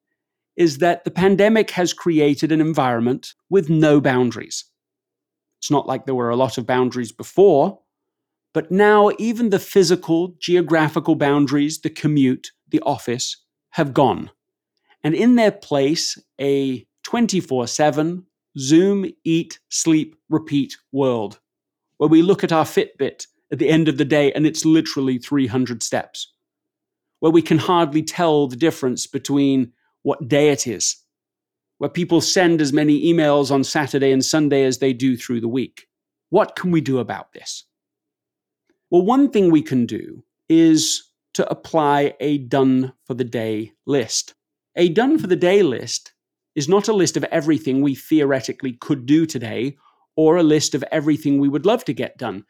is 0.57 0.79
that 0.79 1.05
the 1.05 1.11
pandemic 1.11 1.71
has 1.71 1.93
created 1.93 2.51
an 2.51 2.59
environment 2.59 3.35
with 3.49 3.69
no 3.69 4.01
boundaries. 4.01 4.65
It's 5.59 5.71
not 5.71 5.87
like 5.87 6.05
there 6.05 6.15
were 6.15 6.29
a 6.29 6.35
lot 6.35 6.57
of 6.57 6.65
boundaries 6.67 7.11
before, 7.11 7.79
but 8.53 8.71
now 8.71 9.11
even 9.19 9.49
the 9.49 9.59
physical, 9.59 10.35
geographical 10.39 11.15
boundaries, 11.15 11.79
the 11.79 11.89
commute, 11.89 12.51
the 12.69 12.81
office, 12.81 13.37
have 13.71 13.93
gone. 13.93 14.31
And 15.03 15.13
in 15.13 15.35
their 15.35 15.51
place, 15.51 16.17
a 16.41 16.85
24 17.03 17.67
7 17.67 18.25
Zoom, 18.57 19.05
eat, 19.23 19.59
sleep, 19.69 20.15
repeat 20.29 20.77
world, 20.91 21.39
where 21.97 22.09
we 22.09 22.23
look 22.23 22.43
at 22.43 22.51
our 22.51 22.65
Fitbit 22.65 23.27
at 23.51 23.59
the 23.59 23.69
end 23.69 23.87
of 23.87 23.97
the 23.97 24.05
day 24.05 24.31
and 24.33 24.47
it's 24.47 24.65
literally 24.65 25.19
300 25.19 25.83
steps. 25.83 26.33
where 27.19 27.31
we 27.31 27.41
can 27.41 27.57
hardly 27.57 28.03
tell 28.03 28.47
the 28.47 28.55
difference 28.55 29.07
between 29.07 29.73
what 30.07 30.29
day 30.29 30.51
it 30.51 30.65
is, 30.65 31.03
where 31.79 31.89
people 31.89 32.21
send 32.21 32.61
as 32.61 32.71
many 32.71 33.11
emails 33.11 33.51
on 33.51 33.61
Saturday 33.61 34.13
and 34.13 34.23
Sunday 34.23 34.63
as 34.63 34.77
they 34.77 34.93
do 34.93 35.17
through 35.17 35.41
the 35.41 35.49
week. 35.49 35.85
What 36.29 36.55
can 36.55 36.71
we 36.71 36.79
do 36.79 36.99
about 36.99 37.33
this? 37.33 37.65
Well, 38.89 39.01
one 39.01 39.29
thing 39.29 39.51
we 39.51 39.61
can 39.61 39.85
do 39.85 40.23
is 40.47 41.11
to 41.33 41.45
apply 41.51 42.13
a 42.21 42.37
done 42.37 42.93
for 43.03 43.15
the 43.15 43.25
day 43.25 43.73
list. 43.85 44.33
A 44.77 44.87
done 44.87 45.19
for 45.19 45.27
the 45.27 45.35
day 45.35 45.61
list 45.61 46.13
is 46.55 46.69
not 46.69 46.87
a 46.87 46.93
list 46.93 47.17
of 47.17 47.25
everything 47.25 47.81
we 47.81 47.93
theoretically 47.93 48.77
could 48.79 49.05
do 49.05 49.25
today 49.25 49.75
or 50.15 50.37
a 50.37 50.43
list 50.43 50.73
of 50.73 50.85
everything 50.89 51.37
we 51.37 51.49
would 51.49 51.65
love 51.65 51.83
to 51.83 51.93
get 51.93 52.17
done. 52.17 52.45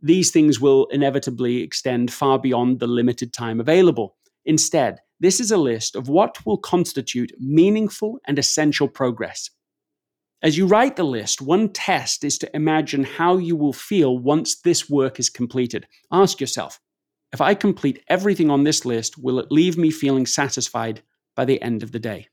These 0.00 0.30
things 0.30 0.62
will 0.62 0.86
inevitably 0.86 1.62
extend 1.62 2.10
far 2.10 2.38
beyond 2.38 2.80
the 2.80 2.86
limited 2.86 3.34
time 3.34 3.60
available. 3.60 4.16
Instead, 4.46 5.00
this 5.22 5.38
is 5.38 5.52
a 5.52 5.56
list 5.56 5.94
of 5.94 6.08
what 6.08 6.44
will 6.44 6.58
constitute 6.58 7.32
meaningful 7.38 8.18
and 8.26 8.40
essential 8.40 8.88
progress. 8.88 9.50
As 10.42 10.58
you 10.58 10.66
write 10.66 10.96
the 10.96 11.04
list, 11.04 11.40
one 11.40 11.68
test 11.68 12.24
is 12.24 12.36
to 12.38 12.56
imagine 12.56 13.04
how 13.04 13.36
you 13.36 13.54
will 13.54 13.72
feel 13.72 14.18
once 14.18 14.56
this 14.56 14.90
work 14.90 15.20
is 15.20 15.30
completed. 15.30 15.86
Ask 16.10 16.40
yourself 16.40 16.80
if 17.32 17.40
I 17.40 17.54
complete 17.54 18.02
everything 18.08 18.50
on 18.50 18.64
this 18.64 18.84
list, 18.84 19.16
will 19.16 19.38
it 19.38 19.52
leave 19.52 19.78
me 19.78 19.92
feeling 19.92 20.26
satisfied 20.26 21.02
by 21.36 21.44
the 21.44 21.62
end 21.62 21.84
of 21.84 21.92
the 21.92 22.00
day? 22.00 22.26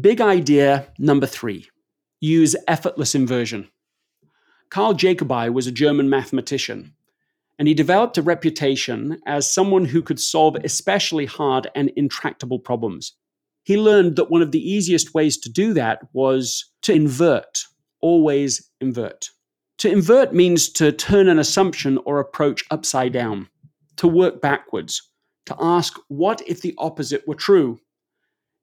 Big 0.00 0.20
idea 0.20 0.86
number 0.96 1.26
three 1.26 1.68
use 2.20 2.54
effortless 2.68 3.16
inversion. 3.16 3.68
Carl 4.70 4.94
Jacobi 4.94 5.52
was 5.52 5.66
a 5.66 5.72
German 5.72 6.08
mathematician, 6.08 6.94
and 7.58 7.68
he 7.68 7.74
developed 7.74 8.18
a 8.18 8.22
reputation 8.22 9.18
as 9.26 9.52
someone 9.52 9.84
who 9.84 10.02
could 10.02 10.20
solve 10.20 10.56
especially 10.64 11.26
hard 11.26 11.68
and 11.74 11.90
intractable 11.96 12.58
problems. 12.58 13.14
He 13.64 13.76
learned 13.76 14.16
that 14.16 14.30
one 14.30 14.42
of 14.42 14.50
the 14.50 14.70
easiest 14.70 15.14
ways 15.14 15.36
to 15.38 15.50
do 15.50 15.72
that 15.74 16.00
was 16.12 16.72
to 16.82 16.92
invert, 16.92 17.64
always 18.00 18.70
invert. 18.80 19.28
To 19.78 19.90
invert 19.90 20.34
means 20.34 20.68
to 20.70 20.92
turn 20.92 21.28
an 21.28 21.38
assumption 21.38 21.98
or 22.04 22.18
approach 22.18 22.64
upside 22.70 23.12
down, 23.12 23.48
to 23.96 24.08
work 24.08 24.40
backwards, 24.40 25.10
to 25.46 25.56
ask, 25.60 25.98
what 26.08 26.42
if 26.46 26.60
the 26.60 26.74
opposite 26.78 27.26
were 27.26 27.34
true? 27.34 27.78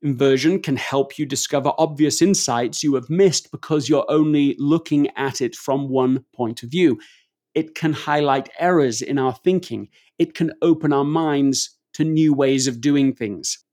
Inversion 0.02 0.62
can 0.62 0.78
help 0.78 1.18
you 1.18 1.26
discover 1.26 1.74
obvious 1.78 2.22
insights 2.22 2.84
you 2.84 2.96
have 2.96 3.10
missed 3.10 3.52
because 3.52 3.90
you're 3.90 4.10
only 4.10 4.56
looking 4.58 5.10
at 5.18 5.42
it 5.42 5.56
from 5.56 5.90
one 5.90 6.24
point 6.34 6.64
of 6.64 6.70
view. 6.70 7.00
It 7.56 7.76
can 7.76 7.94
highlight 7.94 8.50
errors 8.60 9.02
in 9.02 9.18
our 9.18 9.34
thinking. 9.34 9.90
It 10.18 10.34
can 10.34 10.54
open 10.62 10.94
our 10.94 11.04
minds 11.04 11.78
to 11.94 12.04
new 12.04 12.34
ways 12.34 12.68
of 12.68 12.82
doing 12.82 13.14
things. 13.14 13.64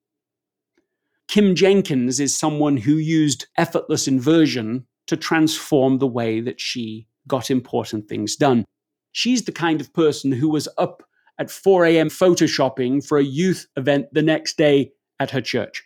Kim 1.28 1.54
Jenkins 1.54 2.20
is 2.20 2.38
someone 2.38 2.76
who 2.76 2.94
used 2.94 3.46
effortless 3.58 4.06
inversion 4.06 4.86
to 5.06 5.16
transform 5.16 5.98
the 5.98 6.06
way 6.06 6.40
that 6.40 6.60
she 6.60 7.06
got 7.26 7.50
important 7.50 8.08
things 8.08 8.36
done. 8.36 8.64
She's 9.12 9.44
the 9.44 9.52
kind 9.52 9.80
of 9.80 9.92
person 9.92 10.32
who 10.32 10.48
was 10.48 10.68
up 10.78 11.02
at 11.38 11.50
4 11.50 11.84
a.m. 11.86 12.08
photoshopping 12.08 13.06
for 13.06 13.18
a 13.18 13.24
youth 13.24 13.66
event 13.76 14.06
the 14.12 14.22
next 14.22 14.56
day 14.56 14.92
at 15.18 15.30
her 15.30 15.40
church. 15.40 15.82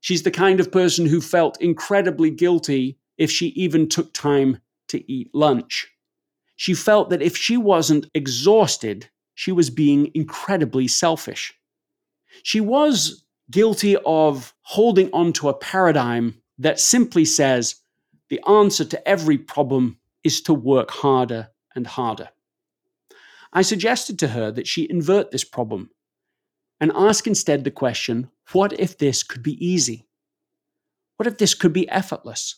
She's 0.00 0.22
the 0.22 0.30
kind 0.30 0.60
of 0.60 0.72
person 0.72 1.06
who 1.06 1.20
felt 1.20 1.60
incredibly 1.60 2.30
guilty 2.30 2.98
if 3.16 3.30
she 3.30 3.48
even 3.48 3.88
took 3.88 4.12
time 4.12 4.58
to 4.88 5.12
eat 5.12 5.30
lunch. 5.34 5.88
She 6.58 6.74
felt 6.74 7.10
that 7.10 7.22
if 7.22 7.36
she 7.36 7.56
wasn't 7.56 8.10
exhausted, 8.14 9.08
she 9.36 9.52
was 9.52 9.70
being 9.70 10.10
incredibly 10.12 10.88
selfish. 10.88 11.54
She 12.42 12.60
was 12.60 13.24
guilty 13.48 13.96
of 14.04 14.52
holding 14.62 15.08
on 15.12 15.32
to 15.34 15.48
a 15.48 15.54
paradigm 15.54 16.42
that 16.58 16.80
simply 16.80 17.24
says 17.24 17.76
the 18.28 18.40
answer 18.48 18.84
to 18.86 19.08
every 19.08 19.38
problem 19.38 19.98
is 20.24 20.42
to 20.42 20.52
work 20.52 20.90
harder 20.90 21.48
and 21.76 21.86
harder. 21.86 22.28
I 23.52 23.62
suggested 23.62 24.18
to 24.18 24.28
her 24.28 24.50
that 24.50 24.66
she 24.66 24.90
invert 24.90 25.30
this 25.30 25.44
problem 25.44 25.90
and 26.80 26.90
ask 26.92 27.28
instead 27.28 27.62
the 27.62 27.70
question 27.70 28.32
what 28.50 28.72
if 28.80 28.98
this 28.98 29.22
could 29.22 29.44
be 29.44 29.64
easy? 29.64 30.08
What 31.18 31.28
if 31.28 31.38
this 31.38 31.54
could 31.54 31.72
be 31.72 31.88
effortless? 31.88 32.56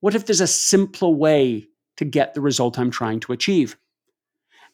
What 0.00 0.14
if 0.14 0.26
there's 0.26 0.42
a 0.42 0.46
simpler 0.46 1.08
way 1.08 1.69
to 2.00 2.04
get 2.06 2.32
the 2.32 2.40
result 2.40 2.78
I'm 2.78 2.90
trying 2.90 3.20
to 3.20 3.32
achieve? 3.32 3.76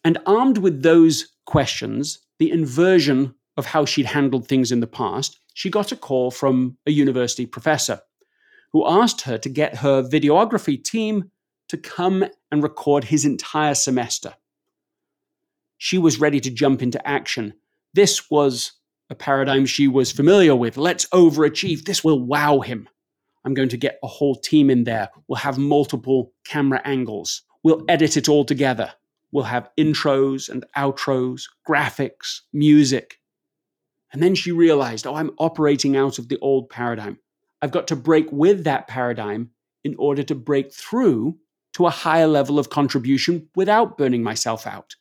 And 0.05 0.17
armed 0.27 0.59
with 0.59 0.83
those 0.83 1.35
questions, 1.45 2.21
the 2.39 2.53
inversion 2.53 3.35
of 3.57 3.67
how 3.67 3.85
she'd 3.85 4.07
handled 4.07 4.47
things 4.47 4.71
in 4.71 4.79
the 4.79 4.87
past, 4.87 5.41
she 5.53 5.69
got 5.69 5.91
a 5.91 5.97
call 5.97 6.31
from 6.31 6.77
a 6.87 6.93
university 6.93 7.45
professor 7.45 8.01
who 8.73 8.87
asked 8.87 9.23
her 9.23 9.39
to 9.39 9.49
get 9.49 9.79
her 9.79 10.05
videography 10.05 10.81
team 10.81 11.33
to 11.69 11.77
come 11.77 12.25
and 12.53 12.63
record 12.63 13.03
his 13.03 13.25
entire 13.25 13.75
semester. 13.75 14.35
She 15.79 15.99
was 15.99 16.21
ready 16.21 16.39
to 16.39 16.51
jump 16.51 16.81
into 16.81 17.05
action. 17.07 17.55
This 17.93 18.31
was 18.31 18.73
a 19.11 19.17
paradigm 19.17 19.67
she 19.67 19.89
was 19.89 20.13
familiar 20.13 20.55
with. 20.55 20.77
Let's 20.77 21.07
overachieve. 21.07 21.87
This 21.87 22.05
will 22.05 22.21
wow 22.21 22.61
him. 22.61 22.89
I'm 23.47 23.55
going 23.55 23.69
to 23.69 23.77
get 23.77 24.01
a 24.03 24.09
whole 24.09 24.35
team 24.35 24.69
in 24.69 24.85
there. 24.85 25.09
We'll 25.29 25.37
have 25.37 25.57
multiple 25.57 26.33
camera 26.45 26.83
angles. 26.85 27.43
We'll 27.63 27.85
edit 27.89 28.17
it 28.17 28.29
all 28.29 28.45
together. 28.45 28.93
We'll 29.31 29.45
have 29.45 29.71
intros 29.79 30.49
and 30.49 30.65
outros, 30.77 31.45
graphics, 31.67 32.41
music. 32.53 33.21
And 34.13 34.21
then 34.21 34.35
she 34.35 34.51
realized, 34.51 35.07
oh, 35.07 35.15
I'm 35.15 35.31
operating 35.39 35.97
out 35.97 36.19
of 36.19 36.29
the 36.29 36.39
old 36.41 36.69
paradigm. 36.71 37.19
I've 37.63 37.71
got 37.71 37.87
to 37.89 37.97
break 37.97 38.31
with 38.33 38.65
that 38.65 38.89
paradigm 38.89 39.51
in 39.85 39.95
order 39.97 40.25
to 40.25 40.35
break 40.35 40.73
through 40.73 41.39
to 41.75 41.87
a 41.87 41.91
higher 41.91 42.27
level 42.27 42.59
of 42.59 42.71
contribution 42.71 43.49
without 43.55 43.97
burning 43.97 44.25
myself 44.25 44.67
out. 44.67 44.97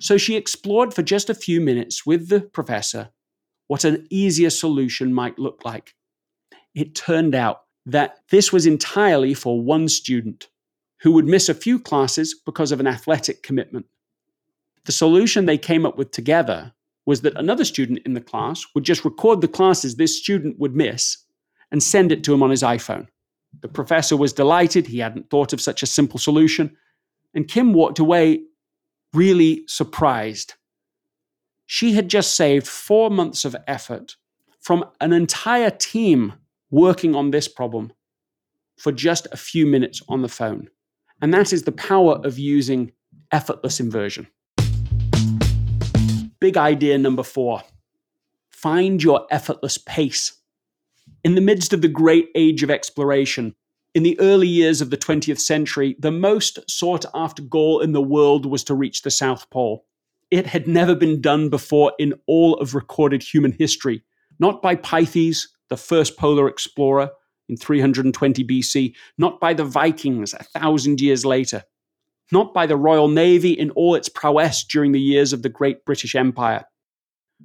So 0.00 0.18
she 0.18 0.36
explored 0.36 0.92
for 0.92 1.02
just 1.02 1.30
a 1.30 1.34
few 1.34 1.62
minutes 1.62 2.04
with 2.04 2.28
the 2.28 2.40
professor 2.40 3.10
what 3.68 3.84
an 3.84 4.06
easier 4.10 4.50
solution 4.50 5.14
might 5.14 5.38
look 5.38 5.64
like. 5.64 5.94
It 6.74 6.94
turned 6.94 7.34
out 7.34 7.62
that 7.86 8.18
this 8.30 8.52
was 8.52 8.66
entirely 8.66 9.32
for 9.32 9.62
one 9.62 9.88
student 9.88 10.48
who 11.02 11.12
would 11.12 11.26
miss 11.26 11.48
a 11.48 11.54
few 11.54 11.78
classes 11.78 12.34
because 12.44 12.72
of 12.72 12.80
an 12.80 12.86
athletic 12.86 13.42
commitment. 13.42 13.86
The 14.84 14.92
solution 14.92 15.46
they 15.46 15.58
came 15.58 15.86
up 15.86 15.96
with 15.96 16.10
together 16.10 16.72
was 17.06 17.20
that 17.20 17.36
another 17.36 17.64
student 17.64 18.00
in 18.04 18.14
the 18.14 18.20
class 18.20 18.64
would 18.74 18.84
just 18.84 19.04
record 19.04 19.40
the 19.40 19.48
classes 19.48 19.94
this 19.94 20.18
student 20.18 20.58
would 20.58 20.74
miss 20.74 21.18
and 21.70 21.82
send 21.82 22.10
it 22.10 22.24
to 22.24 22.34
him 22.34 22.42
on 22.42 22.50
his 22.50 22.62
iPhone. 22.62 23.06
The 23.60 23.68
professor 23.68 24.16
was 24.16 24.32
delighted. 24.32 24.88
He 24.88 24.98
hadn't 24.98 25.30
thought 25.30 25.52
of 25.52 25.60
such 25.60 25.82
a 25.82 25.86
simple 25.86 26.18
solution. 26.18 26.76
And 27.34 27.48
Kim 27.48 27.72
walked 27.72 27.98
away 27.98 28.42
really 29.14 29.64
surprised. 29.66 30.54
She 31.66 31.92
had 31.92 32.08
just 32.08 32.34
saved 32.34 32.66
four 32.66 33.10
months 33.10 33.44
of 33.44 33.56
effort 33.66 34.16
from 34.60 34.84
an 35.00 35.12
entire 35.12 35.70
team 35.70 36.34
working 36.70 37.14
on 37.14 37.30
this 37.30 37.48
problem 37.48 37.92
for 38.76 38.92
just 38.92 39.26
a 39.32 39.36
few 39.36 39.66
minutes 39.66 40.02
on 40.08 40.22
the 40.22 40.28
phone. 40.28 40.68
And 41.20 41.32
that 41.32 41.52
is 41.52 41.62
the 41.62 41.72
power 41.72 42.20
of 42.24 42.38
using 42.38 42.92
effortless 43.32 43.80
inversion. 43.80 44.26
Big 46.40 46.56
idea 46.56 46.98
number 46.98 47.22
four 47.22 47.62
find 48.50 49.02
your 49.02 49.26
effortless 49.30 49.76
pace. 49.76 50.40
In 51.22 51.34
the 51.34 51.40
midst 51.40 51.72
of 51.72 51.82
the 51.82 51.88
great 51.88 52.30
age 52.34 52.62
of 52.62 52.70
exploration, 52.70 53.54
in 53.94 54.02
the 54.02 54.18
early 54.18 54.48
years 54.48 54.80
of 54.80 54.90
the 54.90 54.96
20th 54.96 55.40
century, 55.40 55.94
the 55.98 56.10
most 56.10 56.58
sought 56.68 57.04
after 57.14 57.42
goal 57.42 57.80
in 57.80 57.92
the 57.92 58.02
world 58.02 58.44
was 58.44 58.64
to 58.64 58.74
reach 58.74 59.02
the 59.02 59.10
South 59.10 59.48
Pole. 59.50 59.84
It 60.30 60.46
had 60.46 60.66
never 60.66 60.94
been 60.94 61.20
done 61.20 61.48
before 61.48 61.92
in 61.98 62.14
all 62.26 62.54
of 62.54 62.74
recorded 62.74 63.22
human 63.22 63.52
history, 63.52 64.02
not 64.38 64.60
by 64.60 64.74
Pytheas, 64.76 65.48
the 65.68 65.76
first 65.76 66.16
polar 66.16 66.48
explorer 66.48 67.10
in 67.48 67.56
320 67.56 68.44
BC, 68.44 68.94
not 69.18 69.40
by 69.40 69.54
the 69.54 69.64
Vikings 69.64 70.34
a 70.34 70.42
thousand 70.42 71.00
years 71.00 71.24
later, 71.24 71.62
not 72.32 72.52
by 72.52 72.66
the 72.66 72.76
Royal 72.76 73.08
Navy 73.08 73.52
in 73.52 73.70
all 73.70 73.94
its 73.94 74.08
prowess 74.08 74.64
during 74.64 74.92
the 74.92 75.00
years 75.00 75.32
of 75.32 75.42
the 75.42 75.48
Great 75.48 75.84
British 75.84 76.14
Empire. 76.14 76.64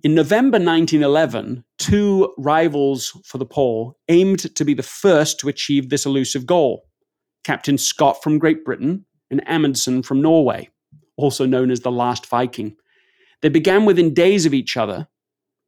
In 0.03 0.15
November 0.15 0.57
1911, 0.57 1.63
two 1.77 2.33
rivals 2.37 3.11
for 3.25 3.37
the 3.37 3.45
pole 3.45 3.97
aimed 4.07 4.55
to 4.55 4.65
be 4.65 4.73
the 4.73 4.83
first 4.83 5.39
to 5.39 5.49
achieve 5.49 5.89
this 5.89 6.05
elusive 6.05 6.45
goal 6.45 6.87
Captain 7.43 7.77
Scott 7.77 8.21
from 8.23 8.39
Great 8.39 8.63
Britain 8.63 9.05
and 9.29 9.41
Amundsen 9.47 10.03
from 10.03 10.21
Norway, 10.21 10.69
also 11.17 11.45
known 11.45 11.71
as 11.71 11.81
the 11.81 11.91
Last 11.91 12.25
Viking. 12.27 12.75
They 13.41 13.49
began 13.49 13.85
within 13.85 14.13
days 14.13 14.45
of 14.45 14.53
each 14.53 14.77
other. 14.77 15.07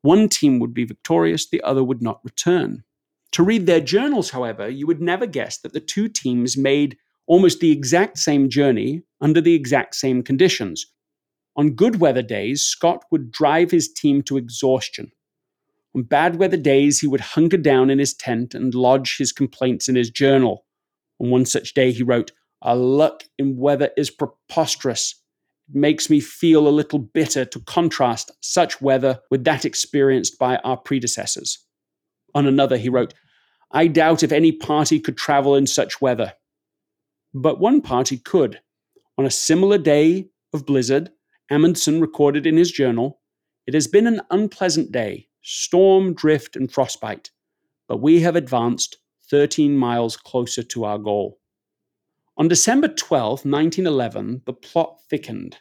One 0.04 0.30
team 0.30 0.60
would 0.60 0.74
be 0.74 0.84
victorious, 0.86 1.50
the 1.50 1.62
other 1.62 1.84
would 1.84 2.02
not 2.02 2.20
return. 2.24 2.84
To 3.32 3.44
read 3.44 3.66
their 3.66 3.80
journals, 3.80 4.30
however, 4.30 4.70
you 4.70 4.86
would 4.86 5.02
never 5.02 5.26
guess 5.26 5.58
that 5.60 5.74
the 5.74 5.80
two 5.80 6.08
teams 6.08 6.56
made 6.56 6.98
almost 7.26 7.62
the 7.62 7.72
exact 7.72 8.20
same 8.20 8.50
journey 8.50 9.04
under 9.22 9.40
the 9.40 9.56
exact 9.56 9.96
same 9.96 10.22
conditions. 10.22 10.86
On 11.56 11.72
good 11.72 12.02
weather 12.02 12.22
days, 12.22 12.62
Scott 12.62 13.06
would 13.12 13.32
drive 13.32 13.72
his 13.72 13.92
team 13.92 14.22
to 14.24 14.38
exhaustion. 14.38 15.12
On 15.96 16.04
bad 16.04 16.38
weather 16.38 16.58
days, 16.58 17.00
he 17.00 17.08
would 17.08 17.22
hunker 17.22 17.58
down 17.58 17.90
in 17.90 18.00
his 18.00 18.14
tent 18.14 18.54
and 18.54 18.76
lodge 18.76 19.18
his 19.18 19.32
complaints 19.32 19.88
in 19.88 19.96
his 19.96 20.10
journal. 20.10 20.66
On 21.20 21.30
one 21.30 21.46
such 21.46 21.74
day, 21.74 21.92
he 21.92 22.04
wrote, 22.04 22.32
Our 22.62 22.76
luck 22.76 23.24
in 23.38 23.58
weather 23.58 23.92
is 23.96 24.10
preposterous. 24.10 25.16
Makes 25.74 26.10
me 26.10 26.20
feel 26.20 26.68
a 26.68 26.70
little 26.70 27.00
bitter 27.00 27.46
to 27.46 27.60
contrast 27.62 28.32
such 28.42 28.80
weather 28.80 29.20
with 29.32 29.44
that 29.44 29.66
experienced 29.66 30.38
by 30.38 30.58
our 30.58 30.78
predecessors. 30.78 31.60
On 32.36 32.46
another, 32.46 32.78
he 32.78 32.90
wrote, 32.90 33.14
I 33.72 33.88
doubt 33.88 34.22
if 34.22 34.32
any 34.32 34.52
party 34.52 35.00
could 35.00 35.18
travel 35.18 35.56
in 35.56 35.66
such 35.66 36.00
weather. 36.00 36.34
But 37.34 37.60
one 37.60 37.82
party 37.82 38.18
could. 38.18 38.62
On 39.18 39.26
a 39.26 39.32
similar 39.32 39.80
day 39.80 40.30
of 40.54 40.66
blizzard, 40.66 41.10
Amundsen 41.50 42.00
recorded 42.00 42.46
in 42.46 42.58
his 42.58 42.72
journal, 42.72 43.20
It 43.66 43.74
has 43.74 43.88
been 43.88 44.08
an 44.08 44.22
unpleasant 44.30 44.92
day, 44.92 45.28
storm, 45.42 46.14
drift, 46.14 46.56
and 46.56 46.72
frostbite, 46.72 47.32
but 47.88 47.98
we 47.98 48.22
have 48.22 48.36
advanced 48.36 48.98
13 49.30 49.76
miles 49.76 50.18
closer 50.18 50.62
to 50.64 50.84
our 50.84 50.98
goal. 50.98 51.40
On 52.36 52.48
December 52.48 52.88
12, 52.88 53.46
1911, 53.46 54.42
the 54.46 54.54
plot 54.54 55.00
thickened. 55.08 55.58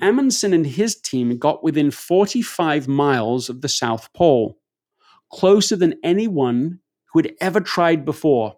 Amundsen 0.00 0.52
and 0.52 0.64
his 0.64 0.94
team 0.94 1.36
got 1.36 1.64
within 1.64 1.90
45 1.90 2.86
miles 2.86 3.48
of 3.48 3.60
the 3.60 3.68
South 3.68 4.12
Pole, 4.12 4.56
closer 5.32 5.74
than 5.74 5.98
anyone 6.04 6.78
who 7.12 7.18
had 7.18 7.34
ever 7.40 7.60
tried 7.60 8.04
before. 8.04 8.56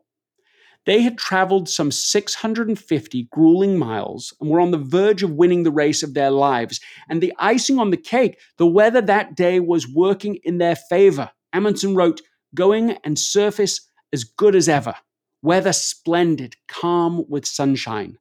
They 0.84 1.00
had 1.00 1.16
traveled 1.16 1.70
some 1.70 1.90
650 1.90 3.28
grueling 3.30 3.78
miles 3.78 4.34
and 4.40 4.50
were 4.50 4.60
on 4.60 4.70
the 4.70 4.78
verge 4.78 5.22
of 5.22 5.32
winning 5.32 5.62
the 5.62 5.70
race 5.70 6.02
of 6.02 6.12
their 6.14 6.30
lives. 6.30 6.80
And 7.08 7.22
the 7.22 7.32
icing 7.38 7.78
on 7.78 7.90
the 7.90 7.96
cake, 7.96 8.38
the 8.58 8.66
weather 8.66 9.00
that 9.02 9.36
day 9.36 9.60
was 9.60 9.88
working 9.88 10.36
in 10.44 10.58
their 10.58 10.76
favor. 10.76 11.30
Amundsen 11.52 11.94
wrote, 11.94 12.20
Going 12.54 12.92
and 13.04 13.18
surface 13.18 13.88
as 14.12 14.24
good 14.24 14.54
as 14.54 14.68
ever. 14.68 14.94
Weather 15.42 15.72
splendid, 15.72 16.56
calm 16.66 17.24
with 17.28 17.46
sunshine. 17.46 18.18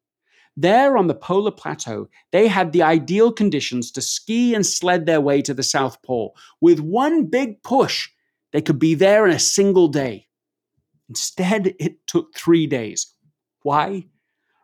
There 0.55 0.97
on 0.97 1.07
the 1.07 1.15
polar 1.15 1.51
plateau, 1.51 2.09
they 2.31 2.47
had 2.47 2.71
the 2.71 2.81
ideal 2.81 3.31
conditions 3.31 3.91
to 3.91 4.01
ski 4.01 4.55
and 4.55 4.65
sled 4.65 5.05
their 5.05 5.21
way 5.21 5.41
to 5.43 5.53
the 5.53 5.63
South 5.63 6.01
Pole. 6.01 6.35
With 6.61 6.79
one 6.79 7.25
big 7.25 7.61
push, 7.61 8.09
they 8.51 8.61
could 8.61 8.79
be 8.79 8.95
there 8.95 9.27
in 9.27 9.33
a 9.33 9.39
single 9.39 9.87
day. 9.87 10.27
Instead, 11.09 11.75
it 11.79 12.05
took 12.07 12.35
three 12.35 12.65
days. 12.65 13.13
Why? 13.61 14.07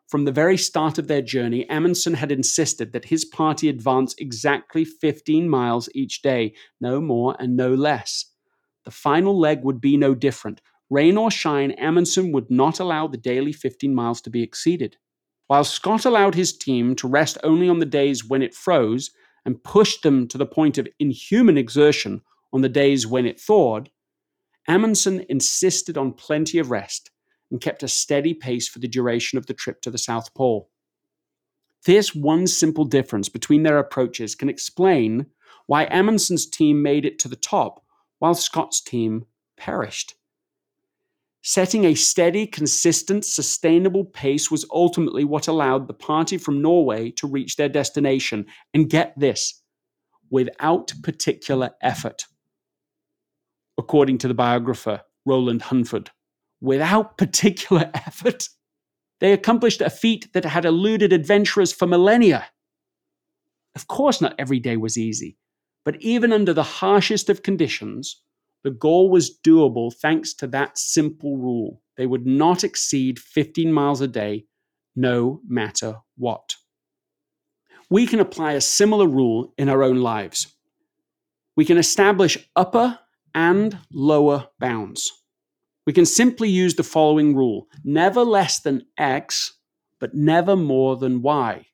From 0.07 0.25
the 0.25 0.31
very 0.31 0.57
start 0.57 0.97
of 0.97 1.07
their 1.07 1.21
journey, 1.21 1.67
Amundsen 1.69 2.15
had 2.15 2.31
insisted 2.31 2.93
that 2.93 3.05
his 3.05 3.25
party 3.25 3.69
advance 3.69 4.13
exactly 4.17 4.85
15 4.85 5.49
miles 5.49 5.89
each 5.95 6.21
day, 6.21 6.53
no 6.79 7.01
more 7.01 7.35
and 7.39 7.55
no 7.55 7.73
less. 7.73 8.25
The 8.83 8.91
final 8.91 9.39
leg 9.39 9.63
would 9.63 9.79
be 9.81 9.97
no 9.97 10.13
different. 10.13 10.61
Rain 10.93 11.17
or 11.17 11.31
shine, 11.31 11.71
Amundsen 11.71 12.31
would 12.33 12.51
not 12.51 12.79
allow 12.79 13.07
the 13.07 13.17
daily 13.17 13.51
15 13.51 13.95
miles 13.95 14.21
to 14.21 14.29
be 14.29 14.43
exceeded. 14.43 14.97
While 15.47 15.63
Scott 15.63 16.05
allowed 16.05 16.35
his 16.35 16.55
team 16.55 16.95
to 16.97 17.07
rest 17.07 17.35
only 17.43 17.67
on 17.67 17.79
the 17.79 17.87
days 17.87 18.23
when 18.23 18.43
it 18.43 18.53
froze 18.53 19.09
and 19.43 19.63
pushed 19.63 20.03
them 20.03 20.27
to 20.27 20.37
the 20.37 20.45
point 20.45 20.77
of 20.77 20.87
inhuman 20.99 21.57
exertion 21.57 22.21
on 22.53 22.61
the 22.61 22.69
days 22.69 23.07
when 23.07 23.25
it 23.25 23.41
thawed, 23.41 23.89
Amundsen 24.67 25.25
insisted 25.29 25.97
on 25.97 26.13
plenty 26.13 26.59
of 26.59 26.69
rest 26.69 27.09
and 27.49 27.59
kept 27.59 27.81
a 27.81 27.87
steady 27.87 28.35
pace 28.35 28.67
for 28.67 28.77
the 28.77 28.87
duration 28.87 29.39
of 29.39 29.47
the 29.47 29.55
trip 29.55 29.81
to 29.81 29.89
the 29.89 29.97
South 29.97 30.31
Pole. 30.35 30.69
This 31.87 32.13
one 32.13 32.45
simple 32.45 32.85
difference 32.85 33.29
between 33.29 33.63
their 33.63 33.79
approaches 33.79 34.35
can 34.35 34.47
explain 34.47 35.25
why 35.65 35.87
Amundsen's 35.87 36.45
team 36.45 36.83
made 36.83 37.03
it 37.03 37.17
to 37.17 37.27
the 37.27 37.35
top 37.35 37.83
while 38.19 38.35
Scott's 38.35 38.79
team 38.79 39.25
perished. 39.57 40.13
Setting 41.45 41.83
a 41.83 41.93
steady, 41.93 42.47
consistent, 42.47 43.25
sustainable 43.25 44.05
pace 44.05 44.49
was 44.49 44.65
ultimately 44.71 45.25
what 45.25 45.49
allowed 45.49 45.89
the 45.89 45.93
party 45.93 46.37
from 46.37 46.61
Norway 46.61 47.11
to 47.11 47.27
reach 47.27 47.57
their 47.57 47.67
destination. 47.67 48.45
And 48.73 48.89
get 48.89 49.13
this 49.19 49.61
without 50.29 50.93
particular 51.03 51.71
effort. 51.81 52.25
According 53.77 54.19
to 54.19 54.29
the 54.29 54.33
biographer 54.33 55.01
Roland 55.25 55.63
Huntford, 55.63 56.11
without 56.61 57.17
particular 57.17 57.91
effort, 57.93 58.47
they 59.19 59.33
accomplished 59.33 59.81
a 59.81 59.89
feat 59.89 60.31
that 60.33 60.45
had 60.45 60.63
eluded 60.63 61.11
adventurers 61.11 61.73
for 61.73 61.87
millennia. 61.87 62.45
Of 63.75 63.87
course, 63.87 64.21
not 64.21 64.35
every 64.39 64.59
day 64.59 64.77
was 64.77 64.97
easy, 64.97 65.37
but 65.83 66.01
even 66.01 66.31
under 66.31 66.53
the 66.53 66.63
harshest 66.63 67.29
of 67.29 67.43
conditions, 67.43 68.21
the 68.63 68.71
goal 68.71 69.09
was 69.09 69.37
doable 69.45 69.93
thanks 69.93 70.33
to 70.35 70.47
that 70.47 70.77
simple 70.77 71.37
rule. 71.37 71.81
They 71.97 72.05
would 72.05 72.25
not 72.25 72.63
exceed 72.63 73.19
15 73.19 73.71
miles 73.71 74.01
a 74.01 74.07
day, 74.07 74.45
no 74.95 75.41
matter 75.47 75.97
what. 76.15 76.55
We 77.89 78.07
can 78.07 78.19
apply 78.19 78.53
a 78.53 78.61
similar 78.61 79.07
rule 79.07 79.53
in 79.57 79.69
our 79.69 79.83
own 79.83 79.97
lives. 79.97 80.47
We 81.55 81.65
can 81.65 81.77
establish 81.77 82.37
upper 82.55 82.99
and 83.35 83.77
lower 83.91 84.47
bounds. 84.59 85.11
We 85.85 85.93
can 85.93 86.05
simply 86.05 86.49
use 86.49 86.75
the 86.75 86.83
following 86.83 87.35
rule 87.35 87.67
never 87.83 88.21
less 88.21 88.59
than 88.59 88.85
X, 88.97 89.53
but 89.99 90.15
never 90.15 90.55
more 90.55 90.95
than 90.95 91.21
Y. 91.21 91.67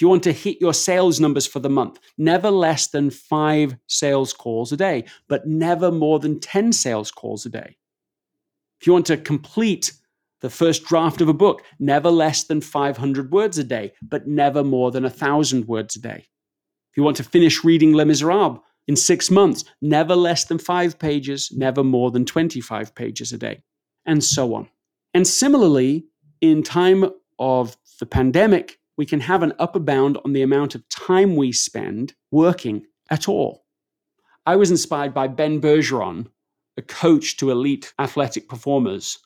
If 0.00 0.02
you 0.02 0.08
want 0.08 0.22
to 0.22 0.32
hit 0.32 0.62
your 0.62 0.72
sales 0.72 1.20
numbers 1.20 1.46
for 1.46 1.58
the 1.58 1.68
month, 1.68 1.98
never 2.16 2.50
less 2.50 2.86
than 2.86 3.10
five 3.10 3.76
sales 3.86 4.32
calls 4.32 4.72
a 4.72 4.76
day, 4.78 5.04
but 5.28 5.46
never 5.46 5.92
more 5.92 6.18
than 6.18 6.40
10 6.40 6.72
sales 6.72 7.10
calls 7.10 7.44
a 7.44 7.50
day. 7.50 7.76
If 8.80 8.86
you 8.86 8.94
want 8.94 9.04
to 9.08 9.18
complete 9.18 9.92
the 10.40 10.48
first 10.48 10.86
draft 10.86 11.20
of 11.20 11.28
a 11.28 11.34
book, 11.34 11.62
never 11.78 12.10
less 12.10 12.44
than 12.44 12.62
500 12.62 13.30
words 13.30 13.58
a 13.58 13.62
day, 13.62 13.92
but 14.00 14.26
never 14.26 14.64
more 14.64 14.90
than 14.90 15.02
1,000 15.02 15.68
words 15.68 15.96
a 15.96 16.00
day. 16.00 16.24
If 16.90 16.96
you 16.96 17.02
want 17.02 17.18
to 17.18 17.22
finish 17.22 17.62
reading 17.62 17.92
Les 17.92 18.06
Miserables 18.06 18.60
in 18.88 18.96
six 18.96 19.30
months, 19.30 19.66
never 19.82 20.16
less 20.16 20.46
than 20.46 20.58
five 20.58 20.98
pages, 20.98 21.52
never 21.54 21.84
more 21.84 22.10
than 22.10 22.24
25 22.24 22.94
pages 22.94 23.34
a 23.34 23.36
day, 23.36 23.62
and 24.06 24.24
so 24.24 24.54
on. 24.54 24.66
And 25.12 25.26
similarly, 25.26 26.06
in 26.40 26.62
time 26.62 27.10
of 27.38 27.76
the 27.98 28.06
pandemic, 28.06 28.79
we 29.00 29.06
can 29.06 29.20
have 29.20 29.42
an 29.42 29.54
upper 29.58 29.78
bound 29.78 30.18
on 30.26 30.34
the 30.34 30.42
amount 30.42 30.74
of 30.74 30.86
time 30.90 31.34
we 31.34 31.52
spend 31.52 32.12
working 32.30 32.84
at 33.08 33.30
all. 33.30 33.64
I 34.44 34.56
was 34.56 34.70
inspired 34.70 35.14
by 35.14 35.26
Ben 35.26 35.58
Bergeron, 35.58 36.26
a 36.76 36.82
coach 36.82 37.38
to 37.38 37.50
elite 37.50 37.94
athletic 37.98 38.46
performers, 38.46 39.18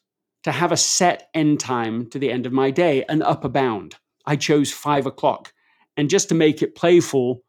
to 0.45 0.53
have 0.53 0.71
a 0.71 0.77
set 0.77 1.29
end 1.35 1.59
time 1.59 2.09
to 2.11 2.21
the 2.21 2.31
end 2.31 2.47
of 2.47 2.53
my 2.53 2.71
day, 2.71 3.05
an 3.09 3.21
upper 3.23 3.49
bound. 3.49 3.97
I 4.25 4.37
chose 4.37 4.71
five 4.71 5.07
o'clock. 5.07 5.53
And 5.97 6.09
just 6.09 6.29
to 6.29 6.37
make 6.37 6.63
it 6.63 6.77
playful, 6.77 7.43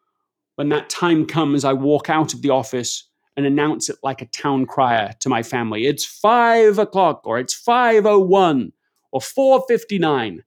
when 0.55 0.69
that 0.69 0.89
time 0.89 1.27
comes, 1.27 1.63
I 1.63 1.73
walk 1.73 2.09
out 2.09 2.33
of 2.33 2.41
the 2.41 2.49
office 2.49 3.07
and 3.37 3.45
announce 3.45 3.87
it 3.87 3.97
like 4.01 4.23
a 4.23 4.25
town 4.25 4.65
crier 4.65 5.13
to 5.19 5.29
my 5.29 5.43
family. 5.43 5.85
It's 5.85 6.05
five 6.05 6.79
o'clock, 6.79 7.21
or 7.23 7.37
it's 7.37 7.53
501, 7.53 8.71
or 9.11 9.21
459. 9.21 10.43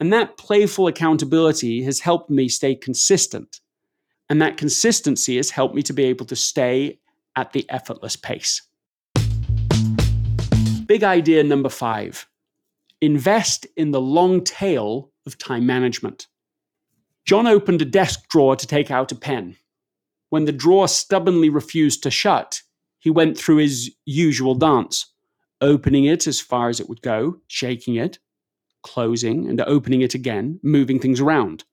And 0.00 0.10
that 0.14 0.38
playful 0.38 0.86
accountability 0.86 1.82
has 1.82 2.00
helped 2.00 2.30
me 2.30 2.48
stay 2.48 2.74
consistent. 2.74 3.60
And 4.30 4.40
that 4.40 4.56
consistency 4.56 5.36
has 5.36 5.50
helped 5.50 5.74
me 5.74 5.82
to 5.82 5.92
be 5.92 6.04
able 6.04 6.24
to 6.26 6.36
stay 6.36 7.00
at 7.36 7.52
the 7.52 7.68
effortless 7.68 8.16
pace. 8.16 8.62
Big 10.86 11.04
idea 11.04 11.44
number 11.44 11.68
five 11.68 12.26
invest 13.02 13.66
in 13.76 13.92
the 13.92 14.00
long 14.00 14.42
tail 14.44 15.10
of 15.26 15.38
time 15.38 15.64
management. 15.64 16.26
John 17.24 17.46
opened 17.46 17.80
a 17.80 17.86
desk 17.86 18.28
drawer 18.28 18.56
to 18.56 18.66
take 18.66 18.90
out 18.90 19.12
a 19.12 19.14
pen. 19.14 19.56
When 20.28 20.44
the 20.44 20.52
drawer 20.52 20.86
stubbornly 20.88 21.48
refused 21.48 22.02
to 22.02 22.10
shut, 22.10 22.60
he 22.98 23.08
went 23.08 23.38
through 23.38 23.56
his 23.56 23.94
usual 24.04 24.54
dance, 24.54 25.06
opening 25.60 26.04
it 26.04 26.26
as 26.26 26.40
far 26.40 26.68
as 26.68 26.78
it 26.78 26.88
would 26.88 27.00
go, 27.00 27.40
shaking 27.46 27.94
it, 27.94 28.18
closing 28.82 29.48
and 29.48 29.60
opening 29.62 30.00
it 30.00 30.14
again, 30.14 30.60
moving 30.62 30.98
things 30.98 31.20
around. 31.20 31.64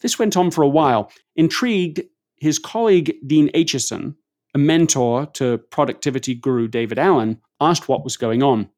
This 0.00 0.18
went 0.18 0.36
on 0.36 0.50
for 0.50 0.62
a 0.62 0.68
while. 0.68 1.12
Intrigued, 1.36 2.00
his 2.36 2.58
colleague 2.58 3.16
Dean 3.26 3.50
Acheson, 3.54 4.14
a 4.54 4.58
mentor 4.58 5.26
to 5.34 5.58
productivity 5.58 6.34
guru 6.34 6.68
David 6.68 6.98
Allen, 6.98 7.40
asked 7.60 7.88
what 7.88 8.04
was 8.04 8.16
going 8.16 8.42
on. 8.42 8.70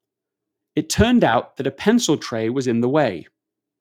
It 0.74 0.90
turned 0.90 1.22
out 1.22 1.56
that 1.56 1.66
a 1.66 1.70
pencil 1.70 2.16
tray 2.16 2.48
was 2.48 2.66
in 2.66 2.80
the 2.80 2.88
way. 2.88 3.26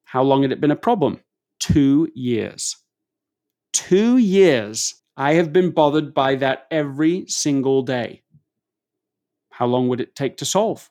How 0.04 0.22
long 0.22 0.42
had 0.42 0.52
it 0.52 0.60
been 0.60 0.70
a 0.70 0.76
problem? 0.76 1.20
Two 1.58 2.08
years. 2.14 2.76
Two 3.72 4.18
years 4.18 4.94
I 5.16 5.34
have 5.34 5.52
been 5.52 5.70
bothered 5.70 6.14
by 6.14 6.36
that 6.36 6.66
every 6.70 7.26
single 7.26 7.82
day. 7.82 8.22
How 9.50 9.66
long 9.66 9.88
would 9.88 10.00
it 10.00 10.14
take 10.14 10.38
to 10.38 10.44
solve? 10.44 10.90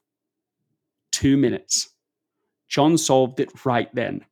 Two 1.11 1.37
minutes. 1.37 1.89
John 2.71 2.97
solved 2.97 3.41
it 3.41 3.65
right 3.65 3.93
then. 3.93 4.23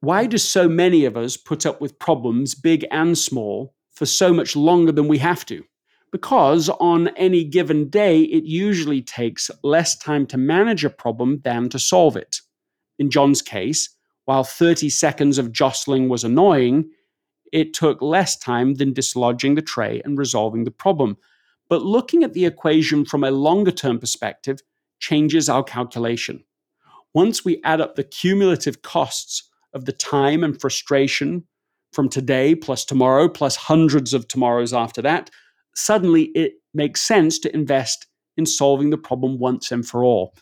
Why 0.00 0.26
do 0.26 0.36
so 0.36 0.68
many 0.68 1.06
of 1.06 1.16
us 1.16 1.38
put 1.38 1.64
up 1.64 1.80
with 1.80 1.98
problems, 1.98 2.54
big 2.54 2.86
and 2.90 3.16
small, 3.16 3.74
for 3.92 4.04
so 4.04 4.34
much 4.34 4.54
longer 4.54 4.92
than 4.92 5.08
we 5.08 5.16
have 5.18 5.46
to? 5.46 5.64
Because 6.10 6.68
on 6.68 7.08
any 7.16 7.44
given 7.44 7.88
day, 7.88 8.20
it 8.20 8.44
usually 8.44 9.00
takes 9.00 9.50
less 9.62 9.96
time 9.96 10.26
to 10.26 10.36
manage 10.36 10.84
a 10.84 10.90
problem 10.90 11.40
than 11.44 11.70
to 11.70 11.78
solve 11.78 12.14
it. 12.14 12.40
In 12.98 13.10
John's 13.10 13.40
case, 13.40 13.88
while 14.26 14.44
30 14.44 14.90
seconds 14.90 15.38
of 15.38 15.50
jostling 15.50 16.10
was 16.10 16.24
annoying, 16.24 16.90
it 17.52 17.72
took 17.72 18.02
less 18.02 18.36
time 18.36 18.74
than 18.74 18.92
dislodging 18.92 19.54
the 19.54 19.62
tray 19.62 20.02
and 20.04 20.18
resolving 20.18 20.64
the 20.64 20.70
problem. 20.70 21.16
But 21.70 21.82
looking 21.82 22.22
at 22.22 22.34
the 22.34 22.44
equation 22.44 23.06
from 23.06 23.24
a 23.24 23.30
longer 23.30 23.70
term 23.70 23.98
perspective 23.98 24.60
changes 24.98 25.48
our 25.48 25.64
calculation. 25.64 26.44
Once 27.14 27.44
we 27.44 27.60
add 27.64 27.80
up 27.80 27.94
the 27.94 28.04
cumulative 28.04 28.82
costs 28.82 29.50
of 29.74 29.84
the 29.84 29.92
time 29.92 30.42
and 30.42 30.60
frustration 30.60 31.44
from 31.92 32.08
today 32.08 32.54
plus 32.54 32.84
tomorrow 32.84 33.28
plus 33.28 33.56
hundreds 33.56 34.14
of 34.14 34.26
tomorrows 34.28 34.72
after 34.72 35.02
that, 35.02 35.30
suddenly 35.74 36.24
it 36.34 36.54
makes 36.74 37.02
sense 37.02 37.38
to 37.38 37.54
invest 37.54 38.06
in 38.36 38.46
solving 38.46 38.90
the 38.90 38.98
problem 38.98 39.38
once 39.38 39.70
and 39.70 39.86
for 39.86 40.04
all. 40.04 40.34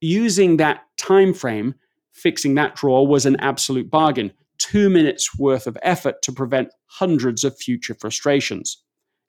Using 0.00 0.56
that 0.56 0.80
time 0.96 1.32
frame, 1.32 1.74
fixing 2.12 2.54
that 2.56 2.74
drawer 2.74 3.06
was 3.06 3.26
an 3.26 3.36
absolute 3.36 3.90
bargain. 3.90 4.32
2 4.58 4.90
minutes 4.90 5.38
worth 5.38 5.68
of 5.68 5.78
effort 5.82 6.20
to 6.22 6.32
prevent 6.32 6.68
hundreds 6.86 7.44
of 7.44 7.56
future 7.56 7.94
frustrations. 7.94 8.82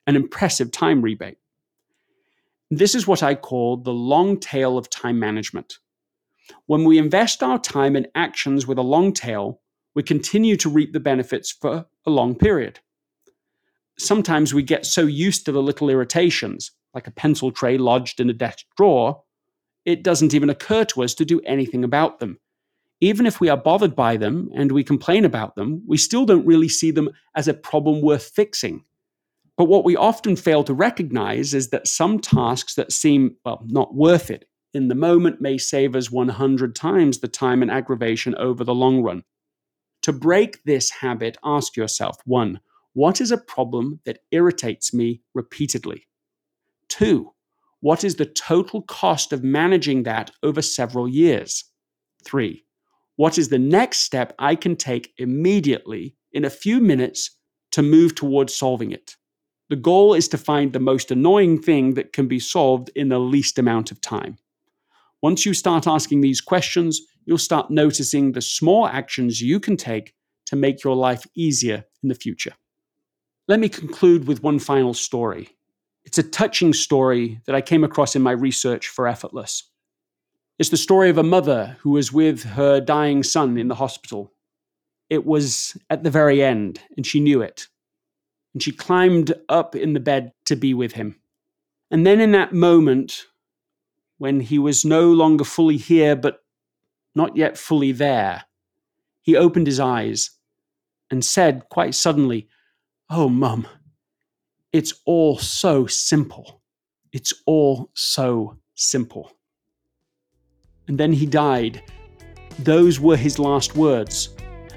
An 0.08 0.16
impressive 0.16 0.72
time 0.72 1.02
rebate. 1.02 1.38
This 2.68 2.96
is 2.96 3.06
what 3.06 3.22
I 3.22 3.36
call 3.36 3.76
the 3.76 3.92
long 3.92 4.40
tail 4.40 4.76
of 4.76 4.90
time 4.90 5.20
management. 5.20 5.78
When 6.66 6.84
we 6.84 6.98
invest 6.98 7.42
our 7.42 7.58
time 7.58 7.96
in 7.96 8.08
actions 8.14 8.66
with 8.66 8.78
a 8.78 8.82
long 8.82 9.12
tail, 9.12 9.60
we 9.94 10.02
continue 10.02 10.56
to 10.56 10.68
reap 10.68 10.92
the 10.92 11.00
benefits 11.00 11.50
for 11.50 11.86
a 12.06 12.10
long 12.10 12.34
period. 12.34 12.80
Sometimes 13.98 14.54
we 14.54 14.62
get 14.62 14.86
so 14.86 15.02
used 15.02 15.44
to 15.44 15.52
the 15.52 15.62
little 15.62 15.90
irritations, 15.90 16.72
like 16.94 17.06
a 17.06 17.12
pencil 17.12 17.50
tray 17.50 17.76
lodged 17.76 18.20
in 18.20 18.30
a 18.30 18.34
desk 18.34 18.64
drawer, 18.76 19.22
it 19.84 20.02
doesn't 20.02 20.34
even 20.34 20.50
occur 20.50 20.84
to 20.86 21.02
us 21.02 21.14
to 21.14 21.24
do 21.24 21.40
anything 21.40 21.84
about 21.84 22.18
them. 22.18 22.38
Even 23.00 23.26
if 23.26 23.40
we 23.40 23.48
are 23.48 23.56
bothered 23.56 23.96
by 23.96 24.16
them 24.16 24.50
and 24.54 24.72
we 24.72 24.84
complain 24.84 25.24
about 25.24 25.54
them, 25.56 25.82
we 25.86 25.96
still 25.96 26.26
don't 26.26 26.46
really 26.46 26.68
see 26.68 26.90
them 26.90 27.10
as 27.34 27.48
a 27.48 27.54
problem 27.54 28.02
worth 28.02 28.30
fixing. 28.34 28.84
But 29.56 29.64
what 29.64 29.84
we 29.84 29.96
often 29.96 30.36
fail 30.36 30.64
to 30.64 30.74
recognize 30.74 31.54
is 31.54 31.70
that 31.70 31.88
some 31.88 32.18
tasks 32.18 32.74
that 32.74 32.92
seem, 32.92 33.36
well, 33.44 33.64
not 33.68 33.94
worth 33.94 34.30
it 34.30 34.44
in 34.72 34.88
the 34.88 34.94
moment 34.94 35.40
may 35.40 35.58
save 35.58 35.96
us 35.96 36.10
100 36.10 36.74
times 36.74 37.18
the 37.18 37.28
time 37.28 37.62
and 37.62 37.70
aggravation 37.70 38.34
over 38.36 38.64
the 38.64 38.74
long 38.74 39.02
run. 39.02 39.24
To 40.02 40.12
break 40.12 40.62
this 40.64 40.90
habit, 40.90 41.36
ask 41.44 41.76
yourself 41.76 42.16
one, 42.24 42.60
what 42.92 43.20
is 43.20 43.30
a 43.30 43.38
problem 43.38 44.00
that 44.04 44.20
irritates 44.30 44.92
me 44.94 45.22
repeatedly? 45.34 46.06
Two, 46.88 47.32
what 47.80 48.04
is 48.04 48.16
the 48.16 48.26
total 48.26 48.82
cost 48.82 49.32
of 49.32 49.44
managing 49.44 50.02
that 50.04 50.30
over 50.42 50.62
several 50.62 51.08
years? 51.08 51.64
Three, 52.24 52.64
what 53.16 53.38
is 53.38 53.48
the 53.48 53.58
next 53.58 53.98
step 53.98 54.34
I 54.38 54.54
can 54.54 54.76
take 54.76 55.12
immediately 55.18 56.16
in 56.32 56.44
a 56.44 56.50
few 56.50 56.80
minutes 56.80 57.36
to 57.72 57.82
move 57.82 58.14
towards 58.14 58.56
solving 58.56 58.92
it? 58.92 59.16
The 59.68 59.76
goal 59.76 60.14
is 60.14 60.26
to 60.28 60.38
find 60.38 60.72
the 60.72 60.80
most 60.80 61.10
annoying 61.10 61.62
thing 61.62 61.94
that 61.94 62.12
can 62.12 62.26
be 62.26 62.40
solved 62.40 62.90
in 62.96 63.08
the 63.08 63.20
least 63.20 63.58
amount 63.58 63.90
of 63.90 64.00
time. 64.00 64.36
Once 65.22 65.44
you 65.44 65.52
start 65.52 65.86
asking 65.86 66.20
these 66.20 66.40
questions, 66.40 67.00
you'll 67.26 67.38
start 67.38 67.70
noticing 67.70 68.32
the 68.32 68.40
small 68.40 68.86
actions 68.86 69.40
you 69.40 69.60
can 69.60 69.76
take 69.76 70.14
to 70.46 70.56
make 70.56 70.82
your 70.82 70.96
life 70.96 71.26
easier 71.34 71.84
in 72.02 72.08
the 72.08 72.14
future. 72.14 72.52
Let 73.46 73.60
me 73.60 73.68
conclude 73.68 74.26
with 74.26 74.42
one 74.42 74.58
final 74.58 74.94
story. 74.94 75.48
It's 76.04 76.18
a 76.18 76.22
touching 76.22 76.72
story 76.72 77.40
that 77.46 77.54
I 77.54 77.60
came 77.60 77.84
across 77.84 78.16
in 78.16 78.22
my 78.22 78.32
research 78.32 78.88
for 78.88 79.06
Effortless. 79.06 79.64
It's 80.58 80.70
the 80.70 80.76
story 80.76 81.10
of 81.10 81.18
a 81.18 81.22
mother 81.22 81.76
who 81.80 81.90
was 81.90 82.12
with 82.12 82.44
her 82.44 82.80
dying 82.80 83.22
son 83.22 83.58
in 83.58 83.68
the 83.68 83.74
hospital. 83.74 84.32
It 85.08 85.26
was 85.26 85.76
at 85.88 86.02
the 86.02 86.10
very 86.10 86.42
end, 86.42 86.80
and 86.96 87.06
she 87.06 87.20
knew 87.20 87.42
it. 87.42 87.66
And 88.54 88.62
she 88.62 88.72
climbed 88.72 89.32
up 89.48 89.74
in 89.74 89.92
the 89.92 90.00
bed 90.00 90.32
to 90.46 90.56
be 90.56 90.74
with 90.74 90.92
him. 90.92 91.16
And 91.90 92.06
then 92.06 92.20
in 92.20 92.32
that 92.32 92.52
moment, 92.52 93.26
when 94.20 94.40
he 94.40 94.58
was 94.58 94.84
no 94.84 95.10
longer 95.10 95.44
fully 95.44 95.78
here, 95.78 96.14
but 96.14 96.40
not 97.14 97.38
yet 97.38 97.56
fully 97.56 97.90
there, 97.90 98.44
he 99.22 99.34
opened 99.34 99.66
his 99.66 99.80
eyes 99.80 100.32
and 101.10 101.24
said 101.24 101.70
quite 101.70 101.94
suddenly, 101.94 102.46
Oh, 103.08 103.30
Mum, 103.30 103.66
it's 104.74 104.92
all 105.06 105.38
so 105.38 105.86
simple. 105.86 106.60
It's 107.14 107.32
all 107.46 107.90
so 107.94 108.58
simple. 108.74 109.32
And 110.86 110.98
then 110.98 111.14
he 111.14 111.24
died. 111.24 111.82
Those 112.58 113.00
were 113.00 113.16
his 113.16 113.38
last 113.38 113.74
words. 113.74 114.28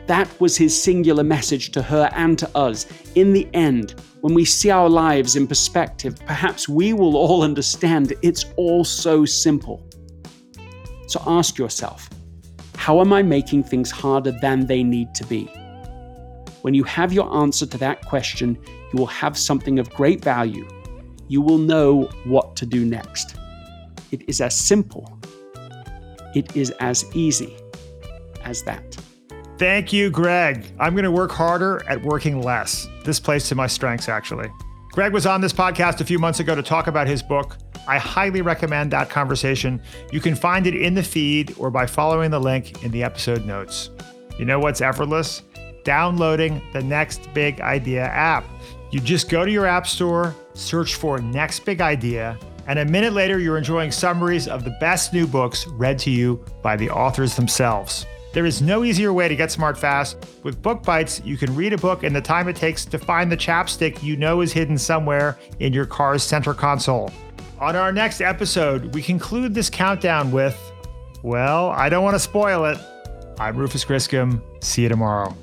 That 0.07 0.29
was 0.39 0.57
his 0.57 0.79
singular 0.81 1.23
message 1.23 1.71
to 1.71 1.81
her 1.81 2.09
and 2.13 2.37
to 2.39 2.57
us. 2.57 2.85
In 3.15 3.31
the 3.31 3.47
end, 3.53 3.95
when 4.21 4.33
we 4.33 4.43
see 4.45 4.69
our 4.69 4.89
lives 4.89 5.35
in 5.35 5.47
perspective, 5.47 6.15
perhaps 6.25 6.67
we 6.67 6.93
will 6.93 7.15
all 7.15 7.41
understand 7.41 8.13
it's 8.21 8.45
all 8.57 8.83
so 8.83 9.25
simple. 9.25 9.87
So 11.07 11.21
ask 11.25 11.57
yourself 11.57 12.09
how 12.75 12.99
am 12.99 13.13
I 13.13 13.21
making 13.21 13.63
things 13.63 13.91
harder 13.91 14.31
than 14.41 14.67
they 14.67 14.83
need 14.83 15.15
to 15.15 15.25
be? 15.25 15.45
When 16.63 16.73
you 16.73 16.83
have 16.83 17.13
your 17.13 17.33
answer 17.33 17.65
to 17.65 17.77
that 17.77 18.05
question, 18.05 18.57
you 18.65 18.99
will 18.99 19.05
have 19.05 19.37
something 19.37 19.79
of 19.79 19.89
great 19.89 20.21
value. 20.21 20.67
You 21.29 21.41
will 21.41 21.57
know 21.57 22.09
what 22.25 22.57
to 22.57 22.65
do 22.65 22.85
next. 22.85 23.37
It 24.11 24.27
is 24.27 24.41
as 24.41 24.53
simple, 24.53 25.19
it 26.35 26.55
is 26.57 26.71
as 26.81 27.05
easy 27.15 27.55
as 28.43 28.63
that. 28.63 28.97
Thank 29.57 29.93
you, 29.93 30.09
Greg. 30.09 30.65
I'm 30.79 30.93
going 30.93 31.03
to 31.03 31.11
work 31.11 31.31
harder 31.31 31.83
at 31.87 32.01
working 32.01 32.41
less. 32.41 32.87
This 33.03 33.19
plays 33.19 33.47
to 33.49 33.55
my 33.55 33.67
strengths, 33.67 34.09
actually. 34.09 34.49
Greg 34.91 35.13
was 35.13 35.25
on 35.25 35.41
this 35.41 35.53
podcast 35.53 36.01
a 36.01 36.05
few 36.05 36.19
months 36.19 36.39
ago 36.39 36.55
to 36.55 36.63
talk 36.63 36.87
about 36.87 37.07
his 37.07 37.23
book. 37.23 37.57
I 37.87 37.97
highly 37.97 38.41
recommend 38.41 38.91
that 38.91 39.09
conversation. 39.09 39.81
You 40.11 40.19
can 40.19 40.35
find 40.35 40.67
it 40.67 40.75
in 40.75 40.93
the 40.93 41.03
feed 41.03 41.55
or 41.57 41.69
by 41.69 41.85
following 41.85 42.31
the 42.31 42.39
link 42.39 42.83
in 42.83 42.91
the 42.91 43.03
episode 43.03 43.45
notes. 43.45 43.89
You 44.39 44.45
know 44.45 44.59
what's 44.59 44.81
effortless? 44.81 45.43
Downloading 45.83 46.61
the 46.73 46.81
Next 46.81 47.31
Big 47.33 47.59
Idea 47.61 48.05
app. 48.05 48.45
You 48.91 48.99
just 48.99 49.29
go 49.29 49.45
to 49.45 49.51
your 49.51 49.65
app 49.65 49.87
store, 49.87 50.35
search 50.53 50.95
for 50.95 51.19
Next 51.19 51.65
Big 51.65 51.81
Idea, 51.81 52.37
and 52.67 52.79
a 52.79 52.85
minute 52.85 53.11
later, 53.13 53.39
you're 53.39 53.57
enjoying 53.57 53.91
summaries 53.91 54.47
of 54.47 54.63
the 54.63 54.75
best 54.79 55.13
new 55.13 55.27
books 55.27 55.67
read 55.67 55.99
to 55.99 56.09
you 56.09 56.43
by 56.61 56.77
the 56.77 56.89
authors 56.89 57.35
themselves. 57.35 58.05
There 58.33 58.47
is 58.47 58.63
no 58.63 58.83
easier 58.83 59.13
way 59.13 59.27
to 59.27 59.35
get 59.35 59.51
smart 59.51 59.77
fast. 59.77 60.17
With 60.41 60.59
Book 60.59 60.81
Bites, 60.81 61.21
you 61.23 61.37
can 61.37 61.55
read 61.55 61.71
a 61.71 61.77
book 61.77 62.03
in 62.03 62.13
the 62.13 62.21
time 62.21 62.49
it 62.49 62.55
takes 62.55 62.83
to 62.85 62.97
find 62.97 63.31
the 63.31 63.37
chapstick 63.37 64.01
you 64.01 64.17
know 64.17 64.41
is 64.41 64.51
hidden 64.51 64.75
somewhere 64.75 65.37
in 65.59 65.71
your 65.71 65.85
car's 65.85 66.23
center 66.23 66.55
console. 66.55 67.11
On 67.59 67.75
our 67.75 67.93
next 67.93 68.21
episode, 68.21 68.95
we 68.95 69.03
conclude 69.03 69.53
this 69.53 69.69
countdown 69.69 70.31
with, 70.31 70.57
well, 71.21 71.69
I 71.69 71.89
don't 71.89 72.03
want 72.03 72.15
to 72.15 72.19
spoil 72.19 72.65
it. 72.65 72.79
I'm 73.39 73.55
Rufus 73.55 73.85
Griscom. 73.85 74.41
See 74.63 74.81
you 74.81 74.89
tomorrow. 74.89 75.35